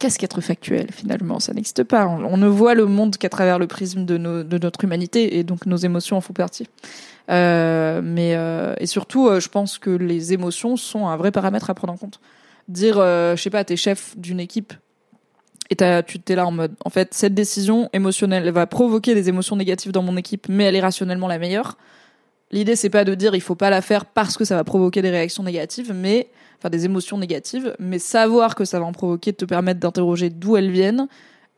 [0.00, 1.38] qu'est-ce qu'être factuel finalement?
[1.38, 2.08] Ça n'existe pas.
[2.08, 5.76] On, ne voit le monde qu'à travers le prisme de, notre humanité et donc nos
[5.76, 6.66] émotions en font partie.
[7.30, 11.70] Euh, mais euh, et surtout, euh, je pense que les émotions sont un vrai paramètre
[11.70, 12.18] à prendre en compte.
[12.66, 14.72] Dire, je sais pas, t'es chef d'une équipe
[15.70, 19.28] et tu t'es là en mode, en fait, cette décision émotionnelle elle va provoquer des
[19.28, 21.76] émotions négatives dans mon équipe, mais elle est rationnellement la meilleure.
[22.52, 25.02] L'idée, c'est pas de dire il faut pas la faire parce que ça va provoquer
[25.02, 26.28] des réactions négatives, mais
[26.60, 30.56] enfin des émotions négatives, mais savoir que ça va en provoquer te permettre d'interroger d'où
[30.56, 31.08] elles viennent.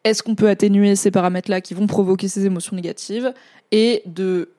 [0.05, 3.33] Est-ce qu'on peut atténuer ces paramètres-là qui vont provoquer ces émotions négatives
[3.73, 4.51] et de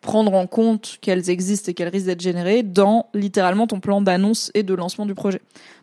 [0.00, 4.50] prendre en compte qu'elles existent et qu'elles risquent d'être générées dans littéralement ton plan d'annonce
[4.54, 5.40] et de lancement du projet.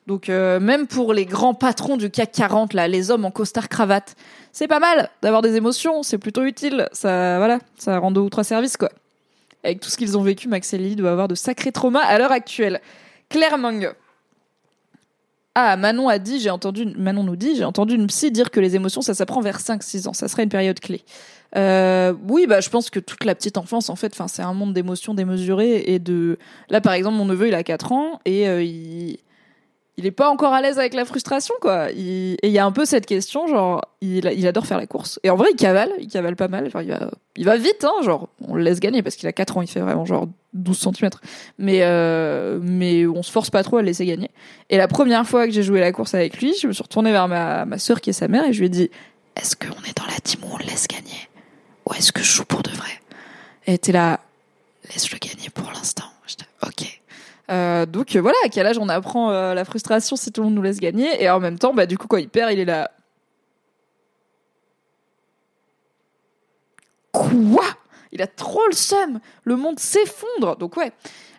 [0.08, 3.70] Donc euh, même pour les grands patrons du CAC 40 là, les hommes en costard
[3.70, 4.16] cravate,
[4.52, 6.88] c'est pas mal d'avoir des émotions, c'est plutôt utile.
[6.92, 8.90] Ça voilà, ça rend deux ou trois services quoi.
[9.64, 12.82] Avec tout ce qu'ils ont vécu, Max doit avoir de sacrés traumas à l'heure actuelle.
[13.34, 13.58] Claire
[15.56, 18.60] Ah, Manon a dit, j'ai entendu, Manon nous dit, j'ai entendu une psy dire que
[18.60, 20.14] les émotions, ça s'apprend vers 5-6 ans.
[20.14, 21.02] Ça serait une période clé.
[21.56, 24.76] Euh, oui, bah, je pense que toute la petite enfance, en fait, c'est un monde
[24.76, 26.38] d'émotions démesurées et de.
[26.70, 29.18] Là, par exemple, mon neveu, il a 4 ans et euh, il
[29.98, 31.92] il est pas encore à l'aise avec la frustration quoi.
[31.92, 35.20] et il y a un peu cette question genre il, il adore faire la course
[35.24, 37.84] et en vrai il cavale, il cavale pas mal, genre il va il va vite
[37.84, 40.28] hein, genre on le laisse gagner parce qu'il a 4 ans, il fait vraiment genre
[40.54, 41.10] 12 cm.
[41.58, 44.30] Mais euh, mais on se force pas trop à le laisser gagner.
[44.70, 47.12] Et la première fois que j'ai joué la course avec lui, je me suis retournée
[47.12, 48.90] vers ma ma qui est sa mère et je lui ai dit
[49.36, 51.30] "Est-ce qu'on est dans la team où on le laisse gagner?
[51.88, 52.92] Ou est-ce que je joue pour de vrai?
[53.66, 54.20] Et elle était là
[54.94, 56.06] "Laisse-le gagner pour l'instant."
[56.66, 57.03] "OK."
[57.52, 60.46] Euh, donc euh, voilà, à quel âge on apprend euh, la frustration si tout le
[60.46, 61.22] monde nous laisse gagner?
[61.22, 62.92] Et en même temps, bah du coup quand il perd, il est là.
[67.12, 67.66] Quoi?
[68.12, 69.20] Il a trop le seum.
[69.44, 70.56] Le monde s'effondre.
[70.58, 70.92] Donc ouais,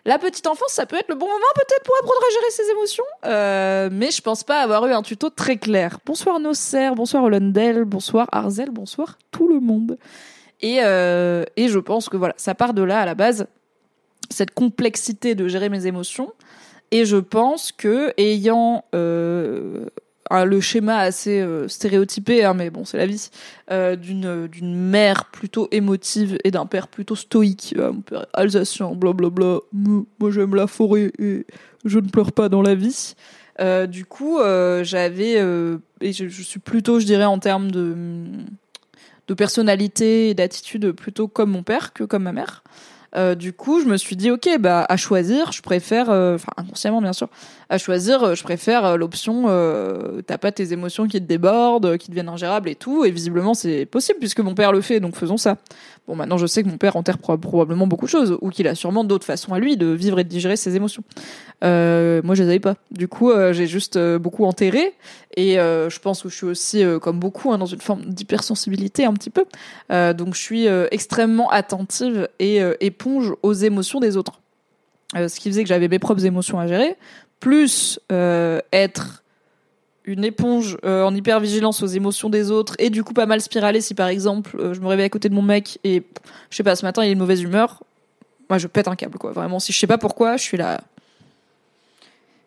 [0.05, 2.69] la petite enfance, ça peut être le bon moment peut-être pour apprendre à gérer ses
[2.71, 3.97] émotions.
[3.97, 5.99] mais je pense pas avoir eu un tuto très clair.
[6.05, 9.97] Bonsoir Nosser, bonsoir Hollandel, bonsoir Arzel, bonsoir tout le monde.
[10.61, 13.47] Et, et je pense que voilà, ça part de là à la base
[14.29, 16.33] cette complexité de gérer mes émotions.
[16.91, 19.85] Et je pense que ayant euh,
[20.31, 23.29] le schéma assez euh, stéréotypé, hein, mais bon, c'est la vie,
[23.71, 29.59] euh, d'une d'une mère plutôt émotive et d'un père plutôt stoïque, mon père alsacien, blablabla.
[29.73, 31.45] Moi, j'aime la forêt et
[31.85, 33.15] je ne pleure pas dans la vie.
[33.87, 34.39] Du coup,
[34.83, 35.33] j'avais
[36.01, 37.85] et je, je, suis plutôt, je dirais, en termes de
[39.27, 42.63] de personnalité et d'attitude, plutôt comme mon père que comme ma mère.
[43.15, 46.51] Euh, du coup, je me suis dit, ok, bah à choisir, je préfère, euh, enfin
[46.57, 47.29] inconsciemment bien sûr,
[47.69, 49.43] à choisir, euh, je préfère l'option,
[50.27, 53.05] t'as pas tes émotions qui te débordent, qui deviennent ingérables et tout.
[53.05, 55.57] Et visiblement, c'est possible puisque mon père le fait, donc faisons ça.
[56.07, 58.75] Bon, maintenant, je sais que mon père enterre probablement beaucoup de choses, ou qu'il a
[58.75, 61.03] sûrement d'autres façons à lui de vivre et de digérer ses émotions.
[61.63, 62.75] Euh, moi, je les avais pas.
[62.91, 64.93] Du coup, euh, j'ai juste euh, beaucoup enterré,
[65.35, 69.05] et euh, je pense que je suis aussi, comme beaucoup, hein, dans une forme d'hypersensibilité
[69.05, 69.45] un petit peu.
[70.13, 74.39] donc, je suis extrêmement attentive et éponge aux émotions des autres.
[75.13, 76.95] ce qui faisait que j'avais mes propres émotions à gérer,
[77.39, 77.99] plus
[78.71, 79.23] être
[80.05, 83.81] une éponge euh, en hypervigilance aux émotions des autres et du coup pas mal spiralé
[83.81, 86.03] si par exemple euh, je me réveille à côté de mon mec et
[86.49, 87.83] je sais pas ce matin il est de mauvaise humeur
[88.49, 89.31] moi je pète un câble quoi.
[89.31, 90.81] Vraiment si je sais pas pourquoi je suis là.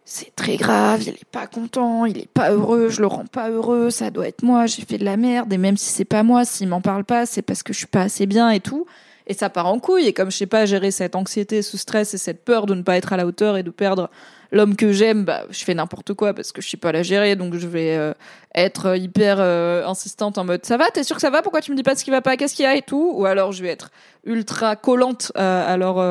[0.04, 3.50] C'est très grave il est pas content il est pas heureux je le rends pas
[3.50, 6.22] heureux ça doit être moi j'ai fait de la merde et même si c'est pas
[6.22, 8.86] moi s'il m'en parle pas c'est parce que je suis pas assez bien et tout.
[9.30, 12.14] Et ça part en couille et comme je sais pas gérer cette anxiété ce stress
[12.14, 14.08] et cette peur de ne pas être à la hauteur et de perdre
[14.50, 17.36] l'homme que j'aime, bah, je fais n'importe quoi parce que je sais pas la gérer,
[17.36, 18.14] donc je vais euh,
[18.54, 21.42] être hyper euh, insistante en mode ça va, t'es sûr que ça va?
[21.42, 22.36] Pourquoi tu me dis pas ce qui va pas?
[22.36, 23.12] Qu'est-ce qu'il y a et tout?
[23.14, 23.90] Ou alors je vais être
[24.24, 26.04] ultra collante euh, alors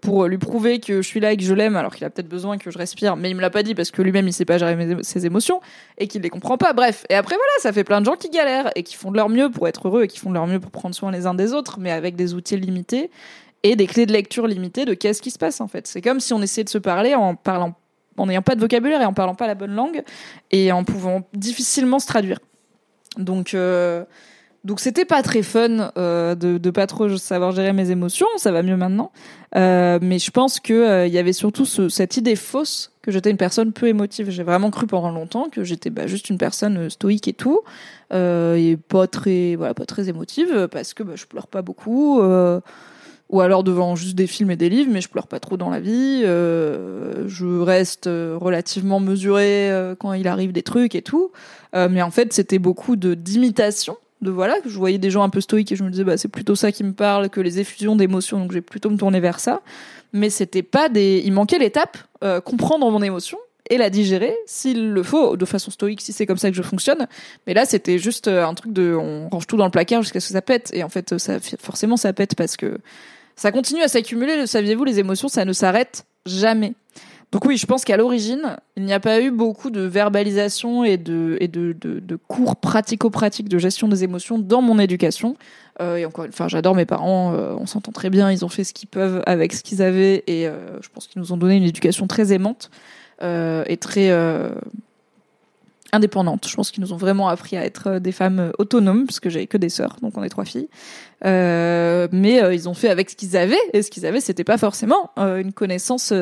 [0.00, 2.28] pour lui prouver que je suis là et que je l'aime alors qu'il a peut-être
[2.28, 4.44] besoin que je respire, mais il me l'a pas dit parce que lui-même il sait
[4.44, 5.60] pas gérer ses émotions
[5.96, 6.72] et qu'il les comprend pas.
[6.72, 9.16] Bref, et après voilà, ça fait plein de gens qui galèrent et qui font de
[9.16, 11.26] leur mieux pour être heureux et qui font de leur mieux pour prendre soin les
[11.26, 13.10] uns des autres, mais avec des outils limités
[13.62, 15.86] et des clés de lecture limitées de qu'est-ce qui se passe en fait.
[15.86, 17.74] C'est comme si on essayait de se parler en parlant
[18.16, 20.02] en n'ayant pas de vocabulaire et en parlant pas la bonne langue
[20.50, 22.40] et en pouvant difficilement se traduire.
[23.16, 24.04] Donc euh,
[24.64, 28.50] donc c'était pas très fun euh, de, de pas trop savoir gérer mes émotions, ça
[28.50, 29.12] va mieux maintenant.
[29.56, 33.10] Euh, mais je pense que euh, il y avait surtout ce, cette idée fausse que
[33.10, 34.30] j'étais une personne peu émotive.
[34.30, 37.62] J'ai vraiment cru pendant longtemps que j'étais bah, juste une personne stoïque et tout,
[38.12, 42.20] et pas très voilà pas très émotive parce que bah, je pleure pas beaucoup.
[43.30, 45.68] Ou alors devant juste des films et des livres, mais je pleure pas trop dans
[45.68, 46.22] la vie.
[46.24, 51.30] Euh, je reste euh, relativement mesurée euh, quand il arrive des trucs et tout.
[51.74, 53.96] Euh, mais en fait, c'était beaucoup de d'imitation.
[54.20, 56.16] De voilà, que je voyais des gens un peu stoïques et je me disais bah
[56.16, 59.20] c'est plutôt ça qui me parle que les effusions d'émotions, donc j'ai plutôt me tourner
[59.20, 59.60] vers ça.
[60.12, 61.98] Mais c'était pas des, il manquait l'étape
[62.44, 63.38] comprendre mon émotion
[63.70, 66.62] et la digérer s'il le faut de façon stoïque si c'est comme ça que je
[66.62, 67.06] fonctionne
[67.46, 70.28] mais là c'était juste un truc de on range tout dans le placard jusqu'à ce
[70.28, 72.80] que ça pète et en fait ça forcément ça pète parce que
[73.38, 76.74] ça continue à s'accumuler, le saviez-vous, les émotions, ça ne s'arrête jamais.
[77.30, 80.96] Donc oui, je pense qu'à l'origine, il n'y a pas eu beaucoup de verbalisation et
[80.96, 81.38] de,
[82.26, 85.36] cours pratico-pratiques de gestion des émotions dans mon éducation.
[85.80, 88.64] Euh, et encore, enfin, j'adore mes parents, euh, on s'entend très bien, ils ont fait
[88.64, 91.54] ce qu'ils peuvent avec ce qu'ils avaient, et euh, je pense qu'ils nous ont donné
[91.54, 92.70] une éducation très aimante
[93.20, 94.10] et très
[95.92, 96.46] indépendantes.
[96.48, 99.20] Je pense qu'ils nous ont vraiment appris à être euh, des femmes euh, autonomes, parce
[99.20, 100.68] que j'avais que des sœurs, donc on est trois filles.
[101.24, 104.44] Euh, mais euh, ils ont fait avec ce qu'ils avaient, et ce qu'ils avaient, c'était
[104.44, 106.12] pas forcément une connaissance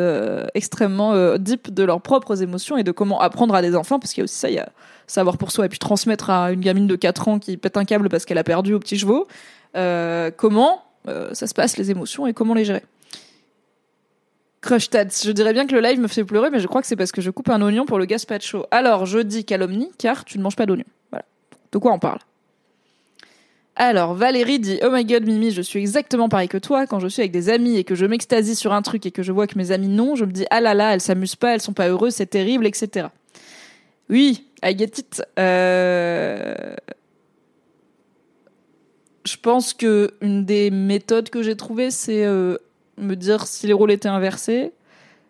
[0.54, 4.22] extrêmement deep de leurs propres émotions et de comment apprendre à des enfants, parce qu'il
[4.22, 4.68] y a aussi ça, il y a
[5.06, 7.84] savoir pour soi, et puis transmettre à une gamine de 4 ans qui pète un
[7.84, 9.26] câble parce qu'elle a perdu au petit chevaux,
[10.36, 10.82] comment
[11.32, 12.82] ça se passe les émotions et comment les gérer.
[14.66, 15.22] Crush Tats.
[15.24, 17.12] Je dirais bien que le live me fait pleurer, mais je crois que c'est parce
[17.12, 18.66] que je coupe un oignon pour le gazpacho.
[18.72, 20.84] Alors, je dis calomnie, car tu ne manges pas d'oignon.
[21.12, 21.24] Voilà.
[21.70, 22.18] De quoi on parle?
[23.76, 26.86] Alors, Valérie dit Oh my god, Mimi, je suis exactement pareil que toi.
[26.86, 29.22] Quand je suis avec des amis et que je m'extasie sur un truc et que
[29.22, 31.54] je vois que mes amis non, je me dis Ah là là, elles s'amusent pas,
[31.54, 33.08] elles sont pas heureuses, c'est terrible, etc.
[34.10, 35.22] Oui, I get it.
[35.38, 36.74] Euh...
[39.24, 42.58] Je pense que une des méthodes que j'ai trouvées, c'est euh,
[42.98, 44.72] me dire si les rôles étaient inversés.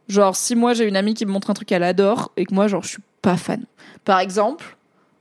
[0.08, 2.54] Genre, si moi j'ai une amie qui me montre un truc qu'elle adore et que
[2.54, 3.64] moi, genre, je suis pas fan.
[4.04, 4.76] Par exemple,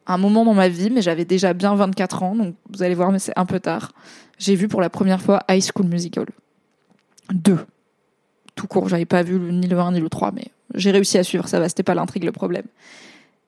[0.07, 3.11] un moment dans ma vie, mais j'avais déjà bien 24 ans, donc vous allez voir,
[3.11, 3.93] mais c'est un peu tard.
[4.37, 6.27] J'ai vu pour la première fois High School Musical.
[7.33, 7.59] Deux.
[8.55, 11.23] Tout court, j'avais pas vu ni le 1 ni le 3, mais j'ai réussi à
[11.23, 12.65] suivre, ça va, c'était pas l'intrigue le problème.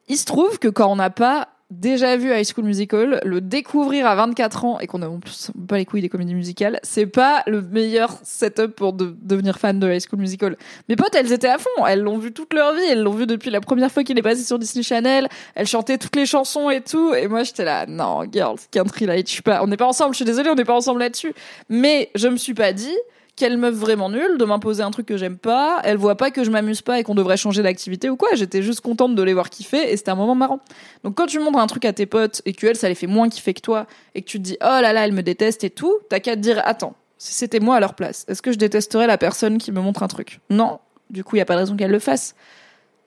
[0.08, 4.08] Il se trouve que quand on n'a pas déjà vu High School Musical, le découvrir
[4.08, 7.06] à 24 ans et qu'on a en plus pas les couilles des comédies musicales, c'est
[7.06, 10.58] pas le meilleur setup pour devenir fan de High School Musical.
[10.88, 13.28] Mes potes, elles étaient à fond, elles l'ont vu toute leur vie, elles l'ont vu
[13.28, 16.70] depuis la première fois qu'il est passé sur Disney Channel, elles chantaient toutes les chansons
[16.70, 19.78] et tout, et moi j'étais là, non, girls, country light, je suis pas, on n'est
[19.78, 21.34] pas ensemble, je suis désolée, on n'est pas ensemble là-dessus.
[21.70, 22.96] Mais je me suis pas dit,
[23.38, 25.80] quelle meuf vraiment nulle de m'imposer un truc que j'aime pas.
[25.84, 28.30] Elle voit pas que je m'amuse pas et qu'on devrait changer d'activité ou quoi.
[28.34, 30.60] J'étais juste contente de les voir kiffer et c'était un moment marrant.
[31.04, 33.08] Donc quand tu montres un truc à tes potes et que elle, ça les fait
[33.08, 33.86] moins kiffer que toi
[34.16, 36.36] et que tu te dis oh là là, elle me déteste et tout, t'as qu'à
[36.36, 39.60] te dire attends, si c'était moi à leur place, est-ce que je détesterais la personne
[39.60, 40.42] qui me montre un truc?
[40.50, 40.80] Non.
[41.10, 42.36] Du coup, il y a pas de raison qu'elle le fasse.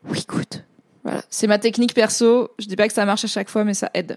[0.09, 0.65] Oui, écoute.
[1.05, 2.51] Voilà, c'est ma technique perso.
[2.59, 4.17] Je dis pas que ça marche à chaque fois, mais ça aide.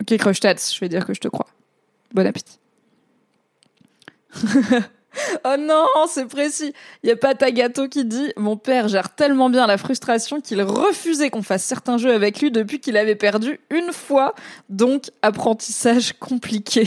[0.00, 1.46] Ok, crush je vais dire que je te crois.
[2.14, 2.61] Bon appétit.
[5.44, 6.72] oh non, c'est précis.
[7.02, 10.40] Il y a pas ta gâteau qui dit Mon père gère tellement bien la frustration
[10.40, 14.34] qu'il refusait qu'on fasse certains jeux avec lui depuis qu'il avait perdu une fois.
[14.68, 16.86] Donc, apprentissage compliqué.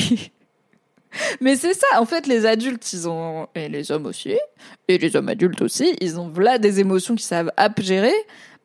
[1.39, 4.37] Mais c'est ça, en fait, les adultes, ils ont, et les hommes aussi,
[4.89, 8.13] et les hommes adultes aussi, ils ont là des émotions qui savent app gérer.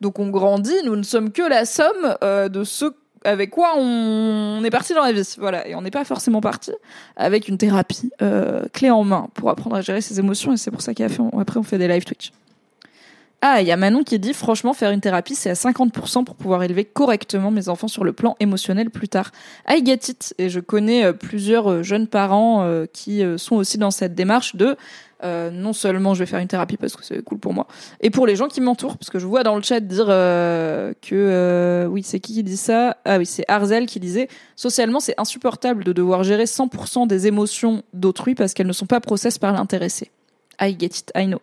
[0.01, 2.93] Donc on grandit, nous ne sommes que la somme euh, de ceux
[3.23, 6.71] avec quoi on, est parti dans la vie, voilà, et on n'est pas forcément parti
[7.15, 10.71] avec une thérapie euh, clé en main pour apprendre à gérer ses émotions, et c'est
[10.71, 12.31] pour ça qu'après on fait des live Twitch.
[13.41, 16.35] Ah, il y a Manon qui dit franchement faire une thérapie c'est à 50% pour
[16.35, 19.31] pouvoir élever correctement mes enfants sur le plan émotionnel plus tard.
[19.67, 23.91] I get it et je connais euh, plusieurs euh, jeunes parents qui sont aussi dans
[23.91, 24.77] cette démarche de
[25.23, 27.67] euh, non seulement je vais faire une thérapie parce que c'est cool pour moi,
[27.99, 30.93] et pour les gens qui m'entourent, parce que je vois dans le chat dire euh,
[31.01, 32.97] que euh, oui, c'est qui qui dit ça?
[33.05, 37.83] Ah oui, c'est Arzel qui disait socialement c'est insupportable de devoir gérer 100% des émotions
[37.93, 40.09] d'autrui parce qu'elles ne sont pas process par l'intéressé.
[40.59, 41.41] I get it, I know.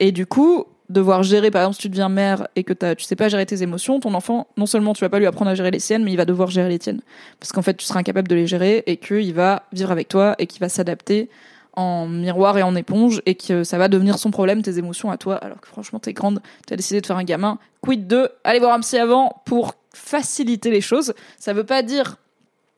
[0.00, 3.16] et du coup, devoir gérer, par exemple, si tu deviens mère et que tu sais
[3.16, 5.70] pas gérer tes émotions, ton enfant, non seulement tu vas pas lui apprendre à gérer
[5.70, 7.00] les siennes, mais il va devoir gérer les tiennes.
[7.38, 10.34] Parce qu'en fait, tu seras incapable de les gérer et qu'il va vivre avec toi
[10.38, 11.30] et qu'il va s'adapter
[11.74, 15.16] en miroir et en éponge et que ça va devenir son problème, tes émotions à
[15.16, 17.58] toi, alors que franchement t'es grande, t'as décidé de faire un gamin.
[17.80, 21.14] Quid de aller voir un psy avant pour faciliter les choses?
[21.38, 22.16] Ça veut pas dire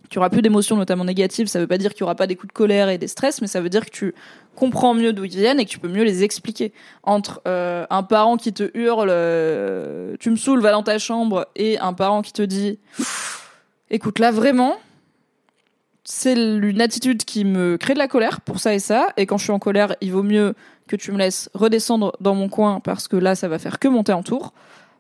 [0.08, 2.26] qu'il y aura plus d'émotions, notamment négatives, ça veut pas dire qu'il y aura pas
[2.26, 4.14] des coups de colère et des stress, mais ça veut dire que tu
[4.56, 6.72] comprends mieux d'où ils viennent et que tu peux mieux les expliquer.
[7.02, 11.46] Entre euh, un parent qui te hurle euh, tu me saoules, va dans ta chambre,
[11.56, 12.78] et un parent qui te dit
[13.90, 14.76] écoute là vraiment,
[16.04, 19.08] c'est une attitude qui me crée de la colère pour ça et ça.
[19.16, 20.54] Et quand je suis en colère, il vaut mieux
[20.88, 23.88] que tu me laisses redescendre dans mon coin parce que là, ça va faire que
[23.88, 24.52] monter en tour.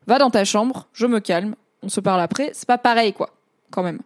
[0.06, 2.50] Va dans ta chambre, je me calme, on se parle après.
[2.54, 3.30] C'est pas pareil, quoi,
[3.70, 4.00] quand même.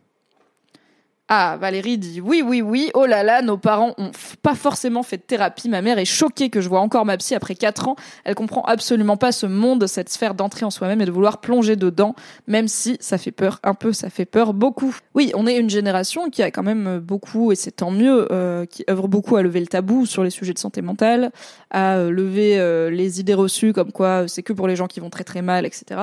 [1.28, 2.92] Ah, Valérie dit oui, oui, oui.
[2.94, 4.12] Oh là là, nos parents ont
[4.42, 5.68] pas forcément fait de thérapie.
[5.68, 7.96] Ma mère est choquée que je vois encore ma psy après 4 ans.
[8.22, 11.74] Elle comprend absolument pas ce monde, cette sphère d'entrée en soi-même et de vouloir plonger
[11.74, 12.14] dedans,
[12.46, 14.94] même si ça fait peur un peu, ça fait peur beaucoup.
[15.14, 18.64] Oui, on est une génération qui a quand même beaucoup, et c'est tant mieux, euh,
[18.64, 21.32] qui œuvre beaucoup à lever le tabou sur les sujets de santé mentale,
[21.70, 25.00] à euh, lever euh, les idées reçues comme quoi c'est que pour les gens qui
[25.00, 26.00] vont très très mal, etc.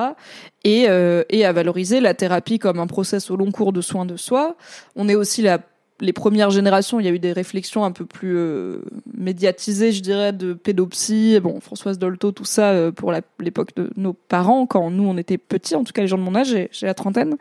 [0.64, 0.86] Et,
[1.28, 4.56] et à valoriser la thérapie comme un process au long cours de soins de soi.
[4.96, 5.58] On est aussi la,
[6.00, 8.78] les premières générations, il y a eu des réflexions un peu plus euh,
[9.16, 11.38] médiatisées, je dirais, de pédopsie.
[11.40, 15.38] Bon, Françoise Dolto, tout ça euh, pour l'époque de nos parents, quand nous on était
[15.38, 17.36] petits, en tout cas les gens de mon âge, j'ai la trentaine.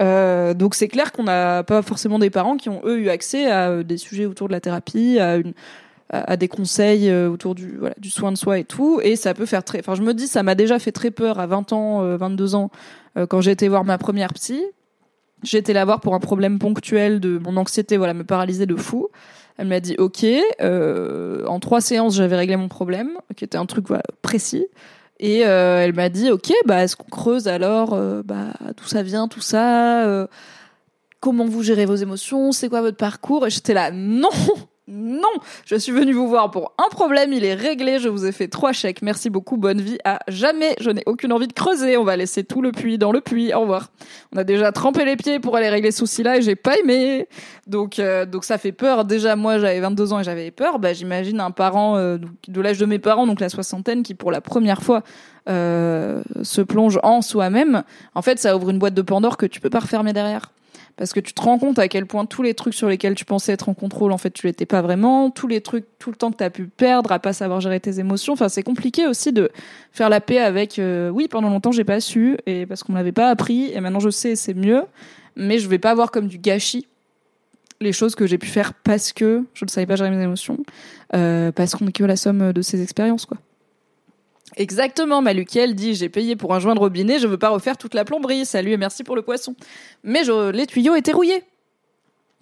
[0.00, 3.46] Euh, donc c'est clair qu'on n'a pas forcément des parents qui ont eux eu accès
[3.50, 5.52] à des sujets autour de la thérapie, à une
[6.10, 9.00] à, des conseils autour du voilà du soin de soi et tout.
[9.02, 11.38] Et ça peut faire très enfin je me dis ça m'a déjà fait très peur
[11.38, 12.70] à 20 ans 22 ans
[13.28, 14.62] quand j'ai été voir ma première psy.
[15.42, 18.76] J'ai été la voir pour un problème ponctuel de mon anxiété voilà me paralyser de
[18.76, 19.08] fou.
[19.56, 20.24] Elle m'a dit ok
[20.60, 23.86] en trois séances j'avais réglé mon problème qui était un truc
[24.22, 24.66] précis.
[25.20, 29.40] Et elle m'a dit ok bah est-ce qu'on creuse alors bah d'où ça vient tout
[29.40, 30.28] ça
[31.24, 33.46] comment vous gérez vos émotions, c'est quoi votre parcours?
[33.46, 34.28] Et j'étais là, non,
[34.86, 35.30] non,
[35.64, 38.48] je suis venue vous voir pour un problème, il est réglé, je vous ai fait
[38.48, 42.04] trois chèques, merci beaucoup, bonne vie à jamais, je n'ai aucune envie de creuser, on
[42.04, 43.92] va laisser tout le puits dans le puits, au revoir.
[44.34, 47.28] On a déjà trempé les pieds pour aller régler ce souci-là et j'ai pas aimé,
[47.66, 49.06] donc euh, donc ça fait peur.
[49.06, 52.76] Déjà moi j'avais 22 ans et j'avais peur, bah j'imagine un parent euh, de l'âge
[52.76, 55.02] de mes parents, donc la soixantaine, qui pour la première fois
[55.48, 57.84] euh, se plonge en soi-même.
[58.14, 60.50] En fait, ça ouvre une boîte de Pandore que tu peux pas refermer derrière
[60.96, 63.24] parce que tu te rends compte à quel point tous les trucs sur lesquels tu
[63.24, 65.30] pensais être en contrôle, en fait, tu l'étais pas vraiment.
[65.30, 67.80] Tous les trucs, tout le temps que tu as pu perdre à pas savoir gérer
[67.80, 68.34] tes émotions.
[68.34, 69.50] Enfin, c'est compliqué aussi de
[69.90, 70.78] faire la paix avec.
[70.78, 74.00] Euh, oui, pendant longtemps, j'ai pas su et parce qu'on m'avait pas appris et maintenant
[74.00, 74.82] je sais, c'est mieux.
[75.36, 76.86] Mais je vais pas voir comme du gâchis
[77.80, 80.58] les choses que j'ai pu faire parce que je ne savais pas gérer mes émotions,
[81.14, 83.38] euh, parce qu'on est que la somme de ces expériences, quoi.
[84.56, 87.94] Exactement, Malukiel dit j'ai payé pour un joint de robinet, je veux pas refaire toute
[87.94, 88.44] la plomberie.
[88.44, 89.56] Salut et merci pour le poisson.
[90.04, 91.42] Mais les tuyaux étaient rouillés.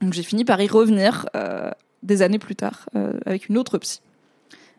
[0.00, 1.70] Donc j'ai fini par y revenir euh,
[2.02, 4.00] des années plus tard euh, avec une autre psy.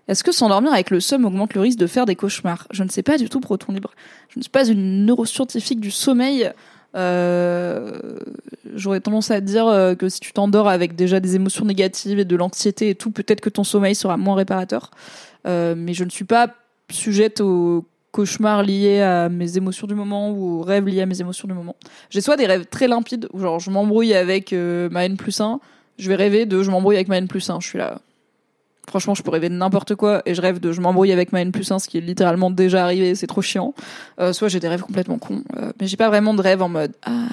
[0.07, 2.67] Est-ce que s'endormir avec le somme augmente le risque de faire des cauchemars?
[2.71, 3.91] Je ne sais pas du tout, Proton Libre.
[4.29, 6.51] Je ne suis pas une neuroscientifique du sommeil.
[6.95, 8.17] Euh,
[8.75, 12.35] J'aurais tendance à dire que si tu t'endors avec déjà des émotions négatives et de
[12.35, 14.91] l'anxiété et tout, peut-être que ton sommeil sera moins réparateur.
[15.45, 16.53] Mais je ne suis pas
[16.89, 21.19] sujette aux cauchemars liés à mes émotions du moment ou aux rêves liés à mes
[21.19, 21.75] émotions du moment.
[22.09, 25.59] J'ai soit des rêves très limpides, genre je m'embrouille avec euh, ma N plus 1,
[25.97, 27.99] je vais rêver de je m'embrouille avec ma N plus 1, je suis là.
[28.87, 31.41] Franchement, je peux rêver de n'importe quoi et je rêve de je m'embrouille avec ma
[31.41, 33.73] N plus 1, ce qui est littéralement déjà arrivé, c'est trop chiant.
[34.19, 36.69] Euh, soit j'ai des rêves complètement cons, euh, mais j'ai pas vraiment de rêve en
[36.69, 37.29] mode ah,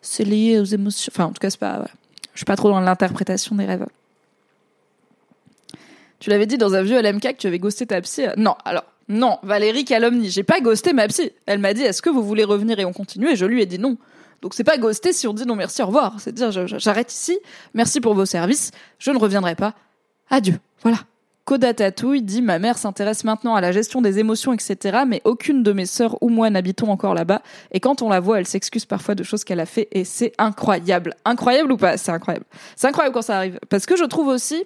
[0.00, 1.10] c'est lié aux émotions.
[1.14, 1.84] Enfin, en tout cas, c'est pas.
[2.32, 3.86] Je suis pas trop dans l'interprétation des rêves.
[6.18, 8.26] Tu l'avais dit dans un vieux LMK que tu avais ghosté ta psy.
[8.36, 10.30] Non, alors, non, Valérie calomnie.
[10.30, 11.30] J'ai pas ghosté ma psy.
[11.46, 13.30] Elle m'a dit, est-ce que vous voulez revenir et on continue?
[13.30, 13.96] Et je lui ai dit non.
[14.42, 16.16] Donc c'est pas ghoster si on dit non merci, au revoir.
[16.18, 17.38] C'est dire j'arrête ici.
[17.74, 18.70] Merci pour vos services.
[18.98, 19.74] Je ne reviendrai pas.
[20.30, 20.58] Adieu.
[20.82, 20.98] Voilà.
[21.44, 25.04] Koda Tatouille dit ma mère s'intéresse maintenant à la gestion des émotions, etc.
[25.06, 27.40] Mais aucune de mes sœurs ou moi n'habitons encore là-bas.
[27.70, 30.32] Et quand on la voit, elle s'excuse parfois de choses qu'elle a fait et c'est
[30.38, 31.14] incroyable.
[31.24, 31.96] Incroyable ou pas?
[31.96, 32.46] C'est incroyable.
[32.74, 33.60] C'est incroyable quand ça arrive.
[33.68, 34.64] Parce que je trouve aussi,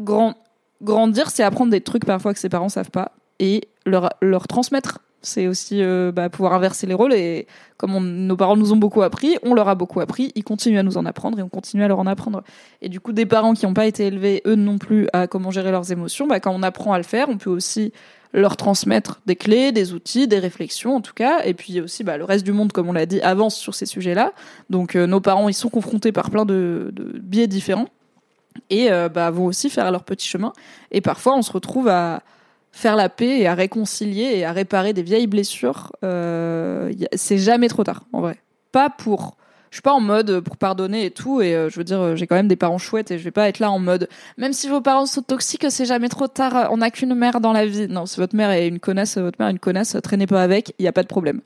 [0.00, 0.34] grand,
[0.82, 5.00] grandir, c'est apprendre des trucs parfois que ses parents savent pas et leur, leur transmettre.
[5.22, 9.02] C'est aussi euh, bah, pouvoir inverser les rôles et comme nos parents nous ont beaucoup
[9.02, 11.82] appris, on leur a beaucoup appris, ils continuent à nous en apprendre et on continue
[11.82, 12.44] à leur en apprendre.
[12.80, 15.50] Et du coup, des parents qui n'ont pas été élevés, eux non plus, à comment
[15.50, 17.92] gérer leurs émotions, bah, quand on apprend à le faire, on peut aussi
[18.32, 22.18] leur transmettre des clés, des outils, des réflexions en tout cas, et puis aussi bah,
[22.18, 24.32] le reste du monde, comme on l'a dit, avance sur ces sujets-là.
[24.70, 27.88] Donc euh, nos parents, ils sont confrontés par plein de, de biais différents
[28.70, 30.52] et euh, bah, vont aussi faire leur petit chemin.
[30.90, 32.22] Et parfois, on se retrouve à
[32.72, 35.92] faire la paix et à réconcilier et à réparer des vieilles blessures.
[36.04, 38.38] Euh, c'est jamais trop tard, en vrai.
[38.72, 39.36] Pas pour.
[39.70, 42.26] Je suis pas en mode pour pardonner et tout, et euh, je veux dire, j'ai
[42.26, 44.68] quand même des parents chouettes et je vais pas être là en mode, même si
[44.68, 47.88] vos parents sont toxiques, c'est jamais trop tard, on n'a qu'une mère dans la vie.
[47.88, 50.72] Non, si votre mère est une connasse, votre mère est une connasse, traînez pas avec,
[50.78, 51.40] il n'y a pas de problème.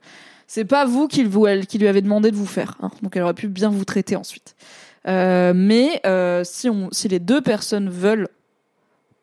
[0.47, 1.27] C'est pas vous qui,
[1.67, 2.91] qui lui avez demandé de vous faire, hein.
[3.01, 4.55] donc elle aurait pu bien vous traiter ensuite.
[5.07, 8.29] Euh, mais euh, si, les deux personnes veulent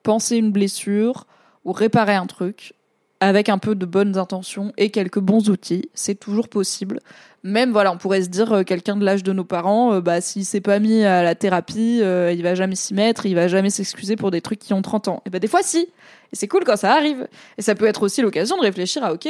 [0.02, 1.26] penser une blessure
[1.64, 2.74] ou réparer un truc
[3.20, 7.00] avec un peu de bonnes intentions et quelques bons outils, c'est toujours possible.
[7.42, 10.44] Même voilà, on pourrait se dire euh, quelqu'un de l'âge de nos parents, bah s'il
[10.44, 14.16] s'est pas mis à la thérapie, il va jamais s'y mettre, il va jamais s'excuser
[14.16, 15.22] pour des trucs qui ont 30 ans.
[15.26, 15.88] Et bah des fois si.
[16.32, 17.26] Et c'est cool quand ça arrive.
[17.56, 19.28] Et ça peut être aussi l'occasion de réfléchir à OK,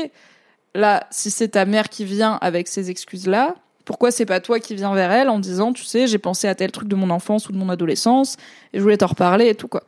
[0.74, 3.54] là si c'est ta mère qui vient avec ces excuses là,
[3.88, 6.54] pourquoi c'est pas toi qui viens vers elle en disant, tu sais, j'ai pensé à
[6.54, 8.36] tel truc de mon enfance ou de mon adolescence
[8.74, 9.84] et je voulais t'en reparler et tout quoi.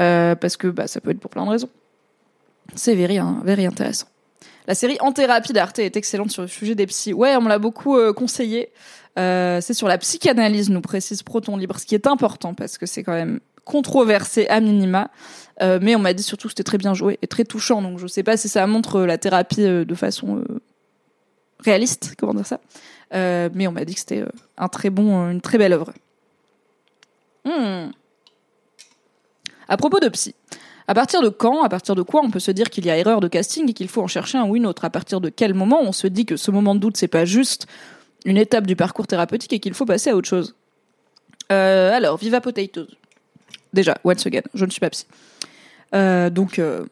[0.00, 1.68] Euh, parce que bah, ça peut être pour plein de raisons.
[2.74, 4.06] C'est very, hein, very intéressant.
[4.66, 7.12] La série En thérapie d'Arte est excellente sur le sujet des psys.
[7.12, 8.70] Ouais, on me l'a beaucoup euh, conseillé.
[9.18, 12.86] Euh, c'est sur la psychanalyse, nous précise Proton Libre, ce qui est important parce que
[12.86, 15.10] c'est quand même controversé à minima.
[15.60, 17.82] mais on m'a dit surtout que c'était très bien joué et très touchant.
[17.82, 20.42] Donc je sais pas si ça montre la thérapie de façon
[21.62, 22.60] réaliste, comment dire ça.
[23.14, 25.92] Euh, mais on m'a dit que c'était euh, un très bon, une très belle œuvre.
[27.44, 27.90] Hmm.
[29.68, 30.34] À propos de psy,
[30.88, 32.98] à partir de quand, à partir de quoi on peut se dire qu'il y a
[32.98, 34.84] erreur de casting et qu'il faut en chercher un ou une autre?
[34.84, 37.24] À partir de quel moment on se dit que ce moment de doute c'est pas
[37.24, 37.66] juste
[38.24, 40.54] une étape du parcours thérapeutique et qu'il faut passer à autre chose?
[41.52, 42.88] Euh, Alors, Viva Potatoes.
[43.72, 45.06] Déjà, once again, je ne suis pas psy.
[45.94, 46.84] Euh, donc, euh,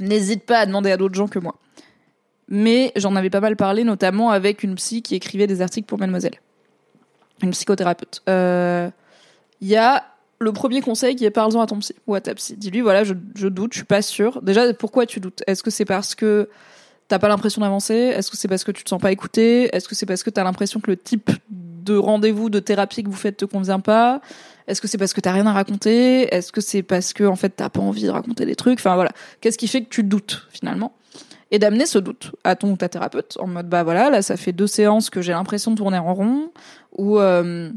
[0.00, 1.56] n'hésite pas à demander à d'autres gens que moi.
[2.50, 5.98] Mais j'en avais pas mal parlé, notamment avec une psy qui écrivait des articles pour
[5.98, 6.34] Mademoiselle.
[7.42, 8.22] Une psychothérapeute.
[8.26, 10.04] Il y a
[10.40, 12.56] le premier conseil qui est parle-en à ton psy ou à ta psy.
[12.56, 14.40] Dis-lui, voilà, je, je doute, je suis pas sûre.
[14.42, 15.42] Déjà, pourquoi tu doutes?
[15.46, 16.48] Est-ce que c'est parce que
[17.08, 17.94] t'as pas l'impression d'avancer?
[17.94, 19.74] Est-ce que c'est parce que tu te sens pas écouté?
[19.74, 23.10] Est-ce que c'est parce que t'as l'impression que le type de rendez-vous, de thérapie que
[23.10, 24.20] vous faites te convient pas?
[24.66, 26.34] Est-ce que c'est parce que t'as rien à raconter?
[26.34, 28.78] Est-ce que c'est parce que en fait t'as pas envie de raconter des trucs?
[28.78, 30.94] Enfin voilà, qu'est-ce qui fait que tu doutes finalement?
[31.50, 34.36] Et d'amener ce doute à ton ou ta thérapeute en mode bah voilà là ça
[34.36, 36.50] fait deux séances que j'ai l'impression de tourner en rond
[36.96, 37.70] ou euh,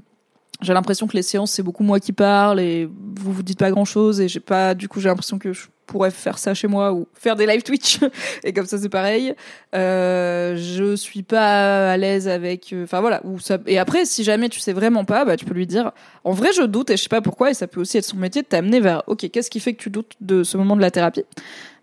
[0.61, 3.71] j'ai l'impression que les séances c'est beaucoup moi qui parle et vous vous dites pas
[3.71, 6.67] grand chose et j'ai pas du coup j'ai l'impression que je pourrais faire ça chez
[6.67, 7.99] moi ou faire des live Twitch
[8.43, 9.35] et comme ça c'est pareil.
[9.75, 14.23] Euh, je suis pas à l'aise avec euh, enfin voilà ou ça et après si
[14.23, 15.91] jamais tu sais vraiment pas bah tu peux lui dire
[16.23, 18.17] en vrai je doute et je sais pas pourquoi et ça peut aussi être son
[18.17, 20.81] métier de t'amener vers ok qu'est-ce qui fait que tu doutes de ce moment de
[20.81, 21.25] la thérapie?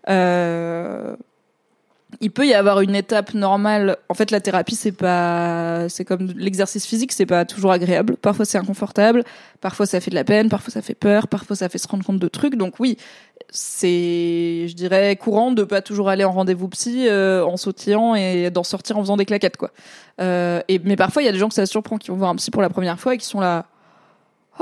[0.09, 1.15] Euh,
[2.21, 3.97] il peut y avoir une étape normale.
[4.07, 8.15] En fait, la thérapie, c'est pas, c'est comme l'exercice physique, c'est pas toujours agréable.
[8.15, 9.23] Parfois, c'est inconfortable.
[9.59, 10.47] Parfois, ça fait de la peine.
[10.47, 11.27] Parfois, ça fait peur.
[11.27, 12.55] Parfois, ça fait se rendre compte de trucs.
[12.55, 12.97] Donc oui,
[13.49, 18.51] c'est, je dirais, courant de pas toujours aller en rendez-vous psy euh, en sautillant et
[18.51, 19.71] d'en sortir en faisant des claquettes, quoi.
[20.21, 22.29] Euh, et mais parfois, il y a des gens que ça surprend qui vont voir
[22.29, 23.65] un psy pour la première fois et qui sont là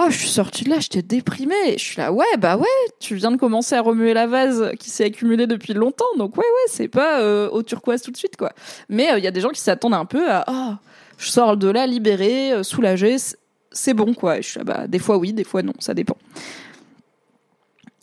[0.02, 1.74] Oh, je suis sortie de là, j'étais déprimée.
[1.74, 2.66] Je suis là, ouais, bah ouais,
[3.02, 6.06] tu viens de commencer à remuer la vase qui s'est accumulée depuis longtemps.
[6.18, 8.54] Donc ouais, ouais, c'est pas euh, au turquoise tout de suite, quoi.
[8.88, 10.76] Mais il euh, y a des gens qui s'attendent un peu à, oh,
[11.18, 13.18] je sors de là libérée, euh, soulagée,
[13.74, 14.40] c'est bon, quoi.
[14.40, 16.16] je suis là, bah, des fois oui, des fois non, ça dépend.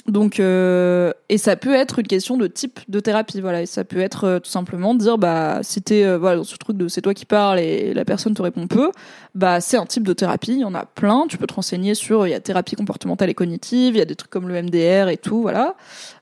[0.09, 3.63] Donc euh, et ça peut être une question de type de thérapie, voilà.
[3.63, 6.55] Et ça peut être euh, tout simplement dire bah si t'es euh, voilà dans ce
[6.57, 8.93] truc de c'est toi qui parles et la personne te répond peu,
[9.35, 10.53] bah c'est un type de thérapie.
[10.53, 11.27] Il y en a plein.
[11.29, 14.05] Tu peux te renseigner sur il y a thérapie comportementale et cognitive, il y a
[14.05, 15.75] des trucs comme le MDR et tout, voilà.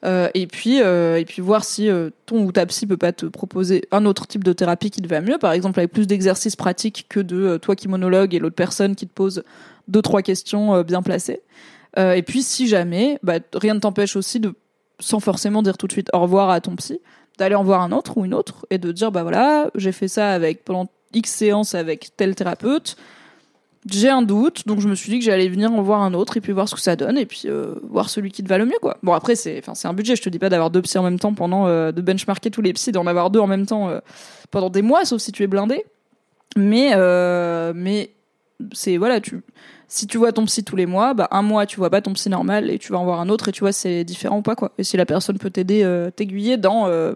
[0.02, 1.90] et puis et puis voir si
[2.26, 5.08] ton ou ta psy peut pas te proposer un autre type de thérapie qui te
[5.08, 8.56] va mieux, par exemple avec plus d'exercices pratiques que de toi qui monologue et l'autre
[8.56, 9.44] personne qui te pose
[9.88, 11.42] deux trois questions bien placées.
[11.98, 14.54] Euh, et puis si jamais, bah, rien ne t'empêche aussi de,
[15.00, 17.00] sans forcément dire tout de suite au revoir à ton psy,
[17.38, 20.08] d'aller en voir un autre ou une autre et de dire bah voilà, j'ai fait
[20.08, 22.96] ça avec pendant X séances avec tel thérapeute.
[23.90, 26.38] J'ai un doute, donc je me suis dit que j'allais venir en voir un autre
[26.38, 28.56] et puis voir ce que ça donne et puis euh, voir celui qui te va
[28.56, 28.96] le mieux quoi.
[29.02, 31.02] Bon après c'est enfin c'est un budget, je te dis pas d'avoir deux psys en
[31.02, 33.90] même temps pendant euh, de benchmarker tous les psys, d'en avoir deux en même temps
[34.50, 35.84] pendant des mois sauf si tu es blindé.
[36.56, 36.94] Mais
[37.74, 38.10] mais
[38.72, 39.42] c'est voilà, tu
[39.94, 42.12] si tu vois ton psy tous les mois, bah un mois tu vois pas ton
[42.14, 44.42] psy normal et tu vas en voir un autre et tu vois c'est différent ou
[44.42, 44.72] pas quoi.
[44.76, 47.12] Et si la personne peut t'aider, euh, t'aiguiller dans euh,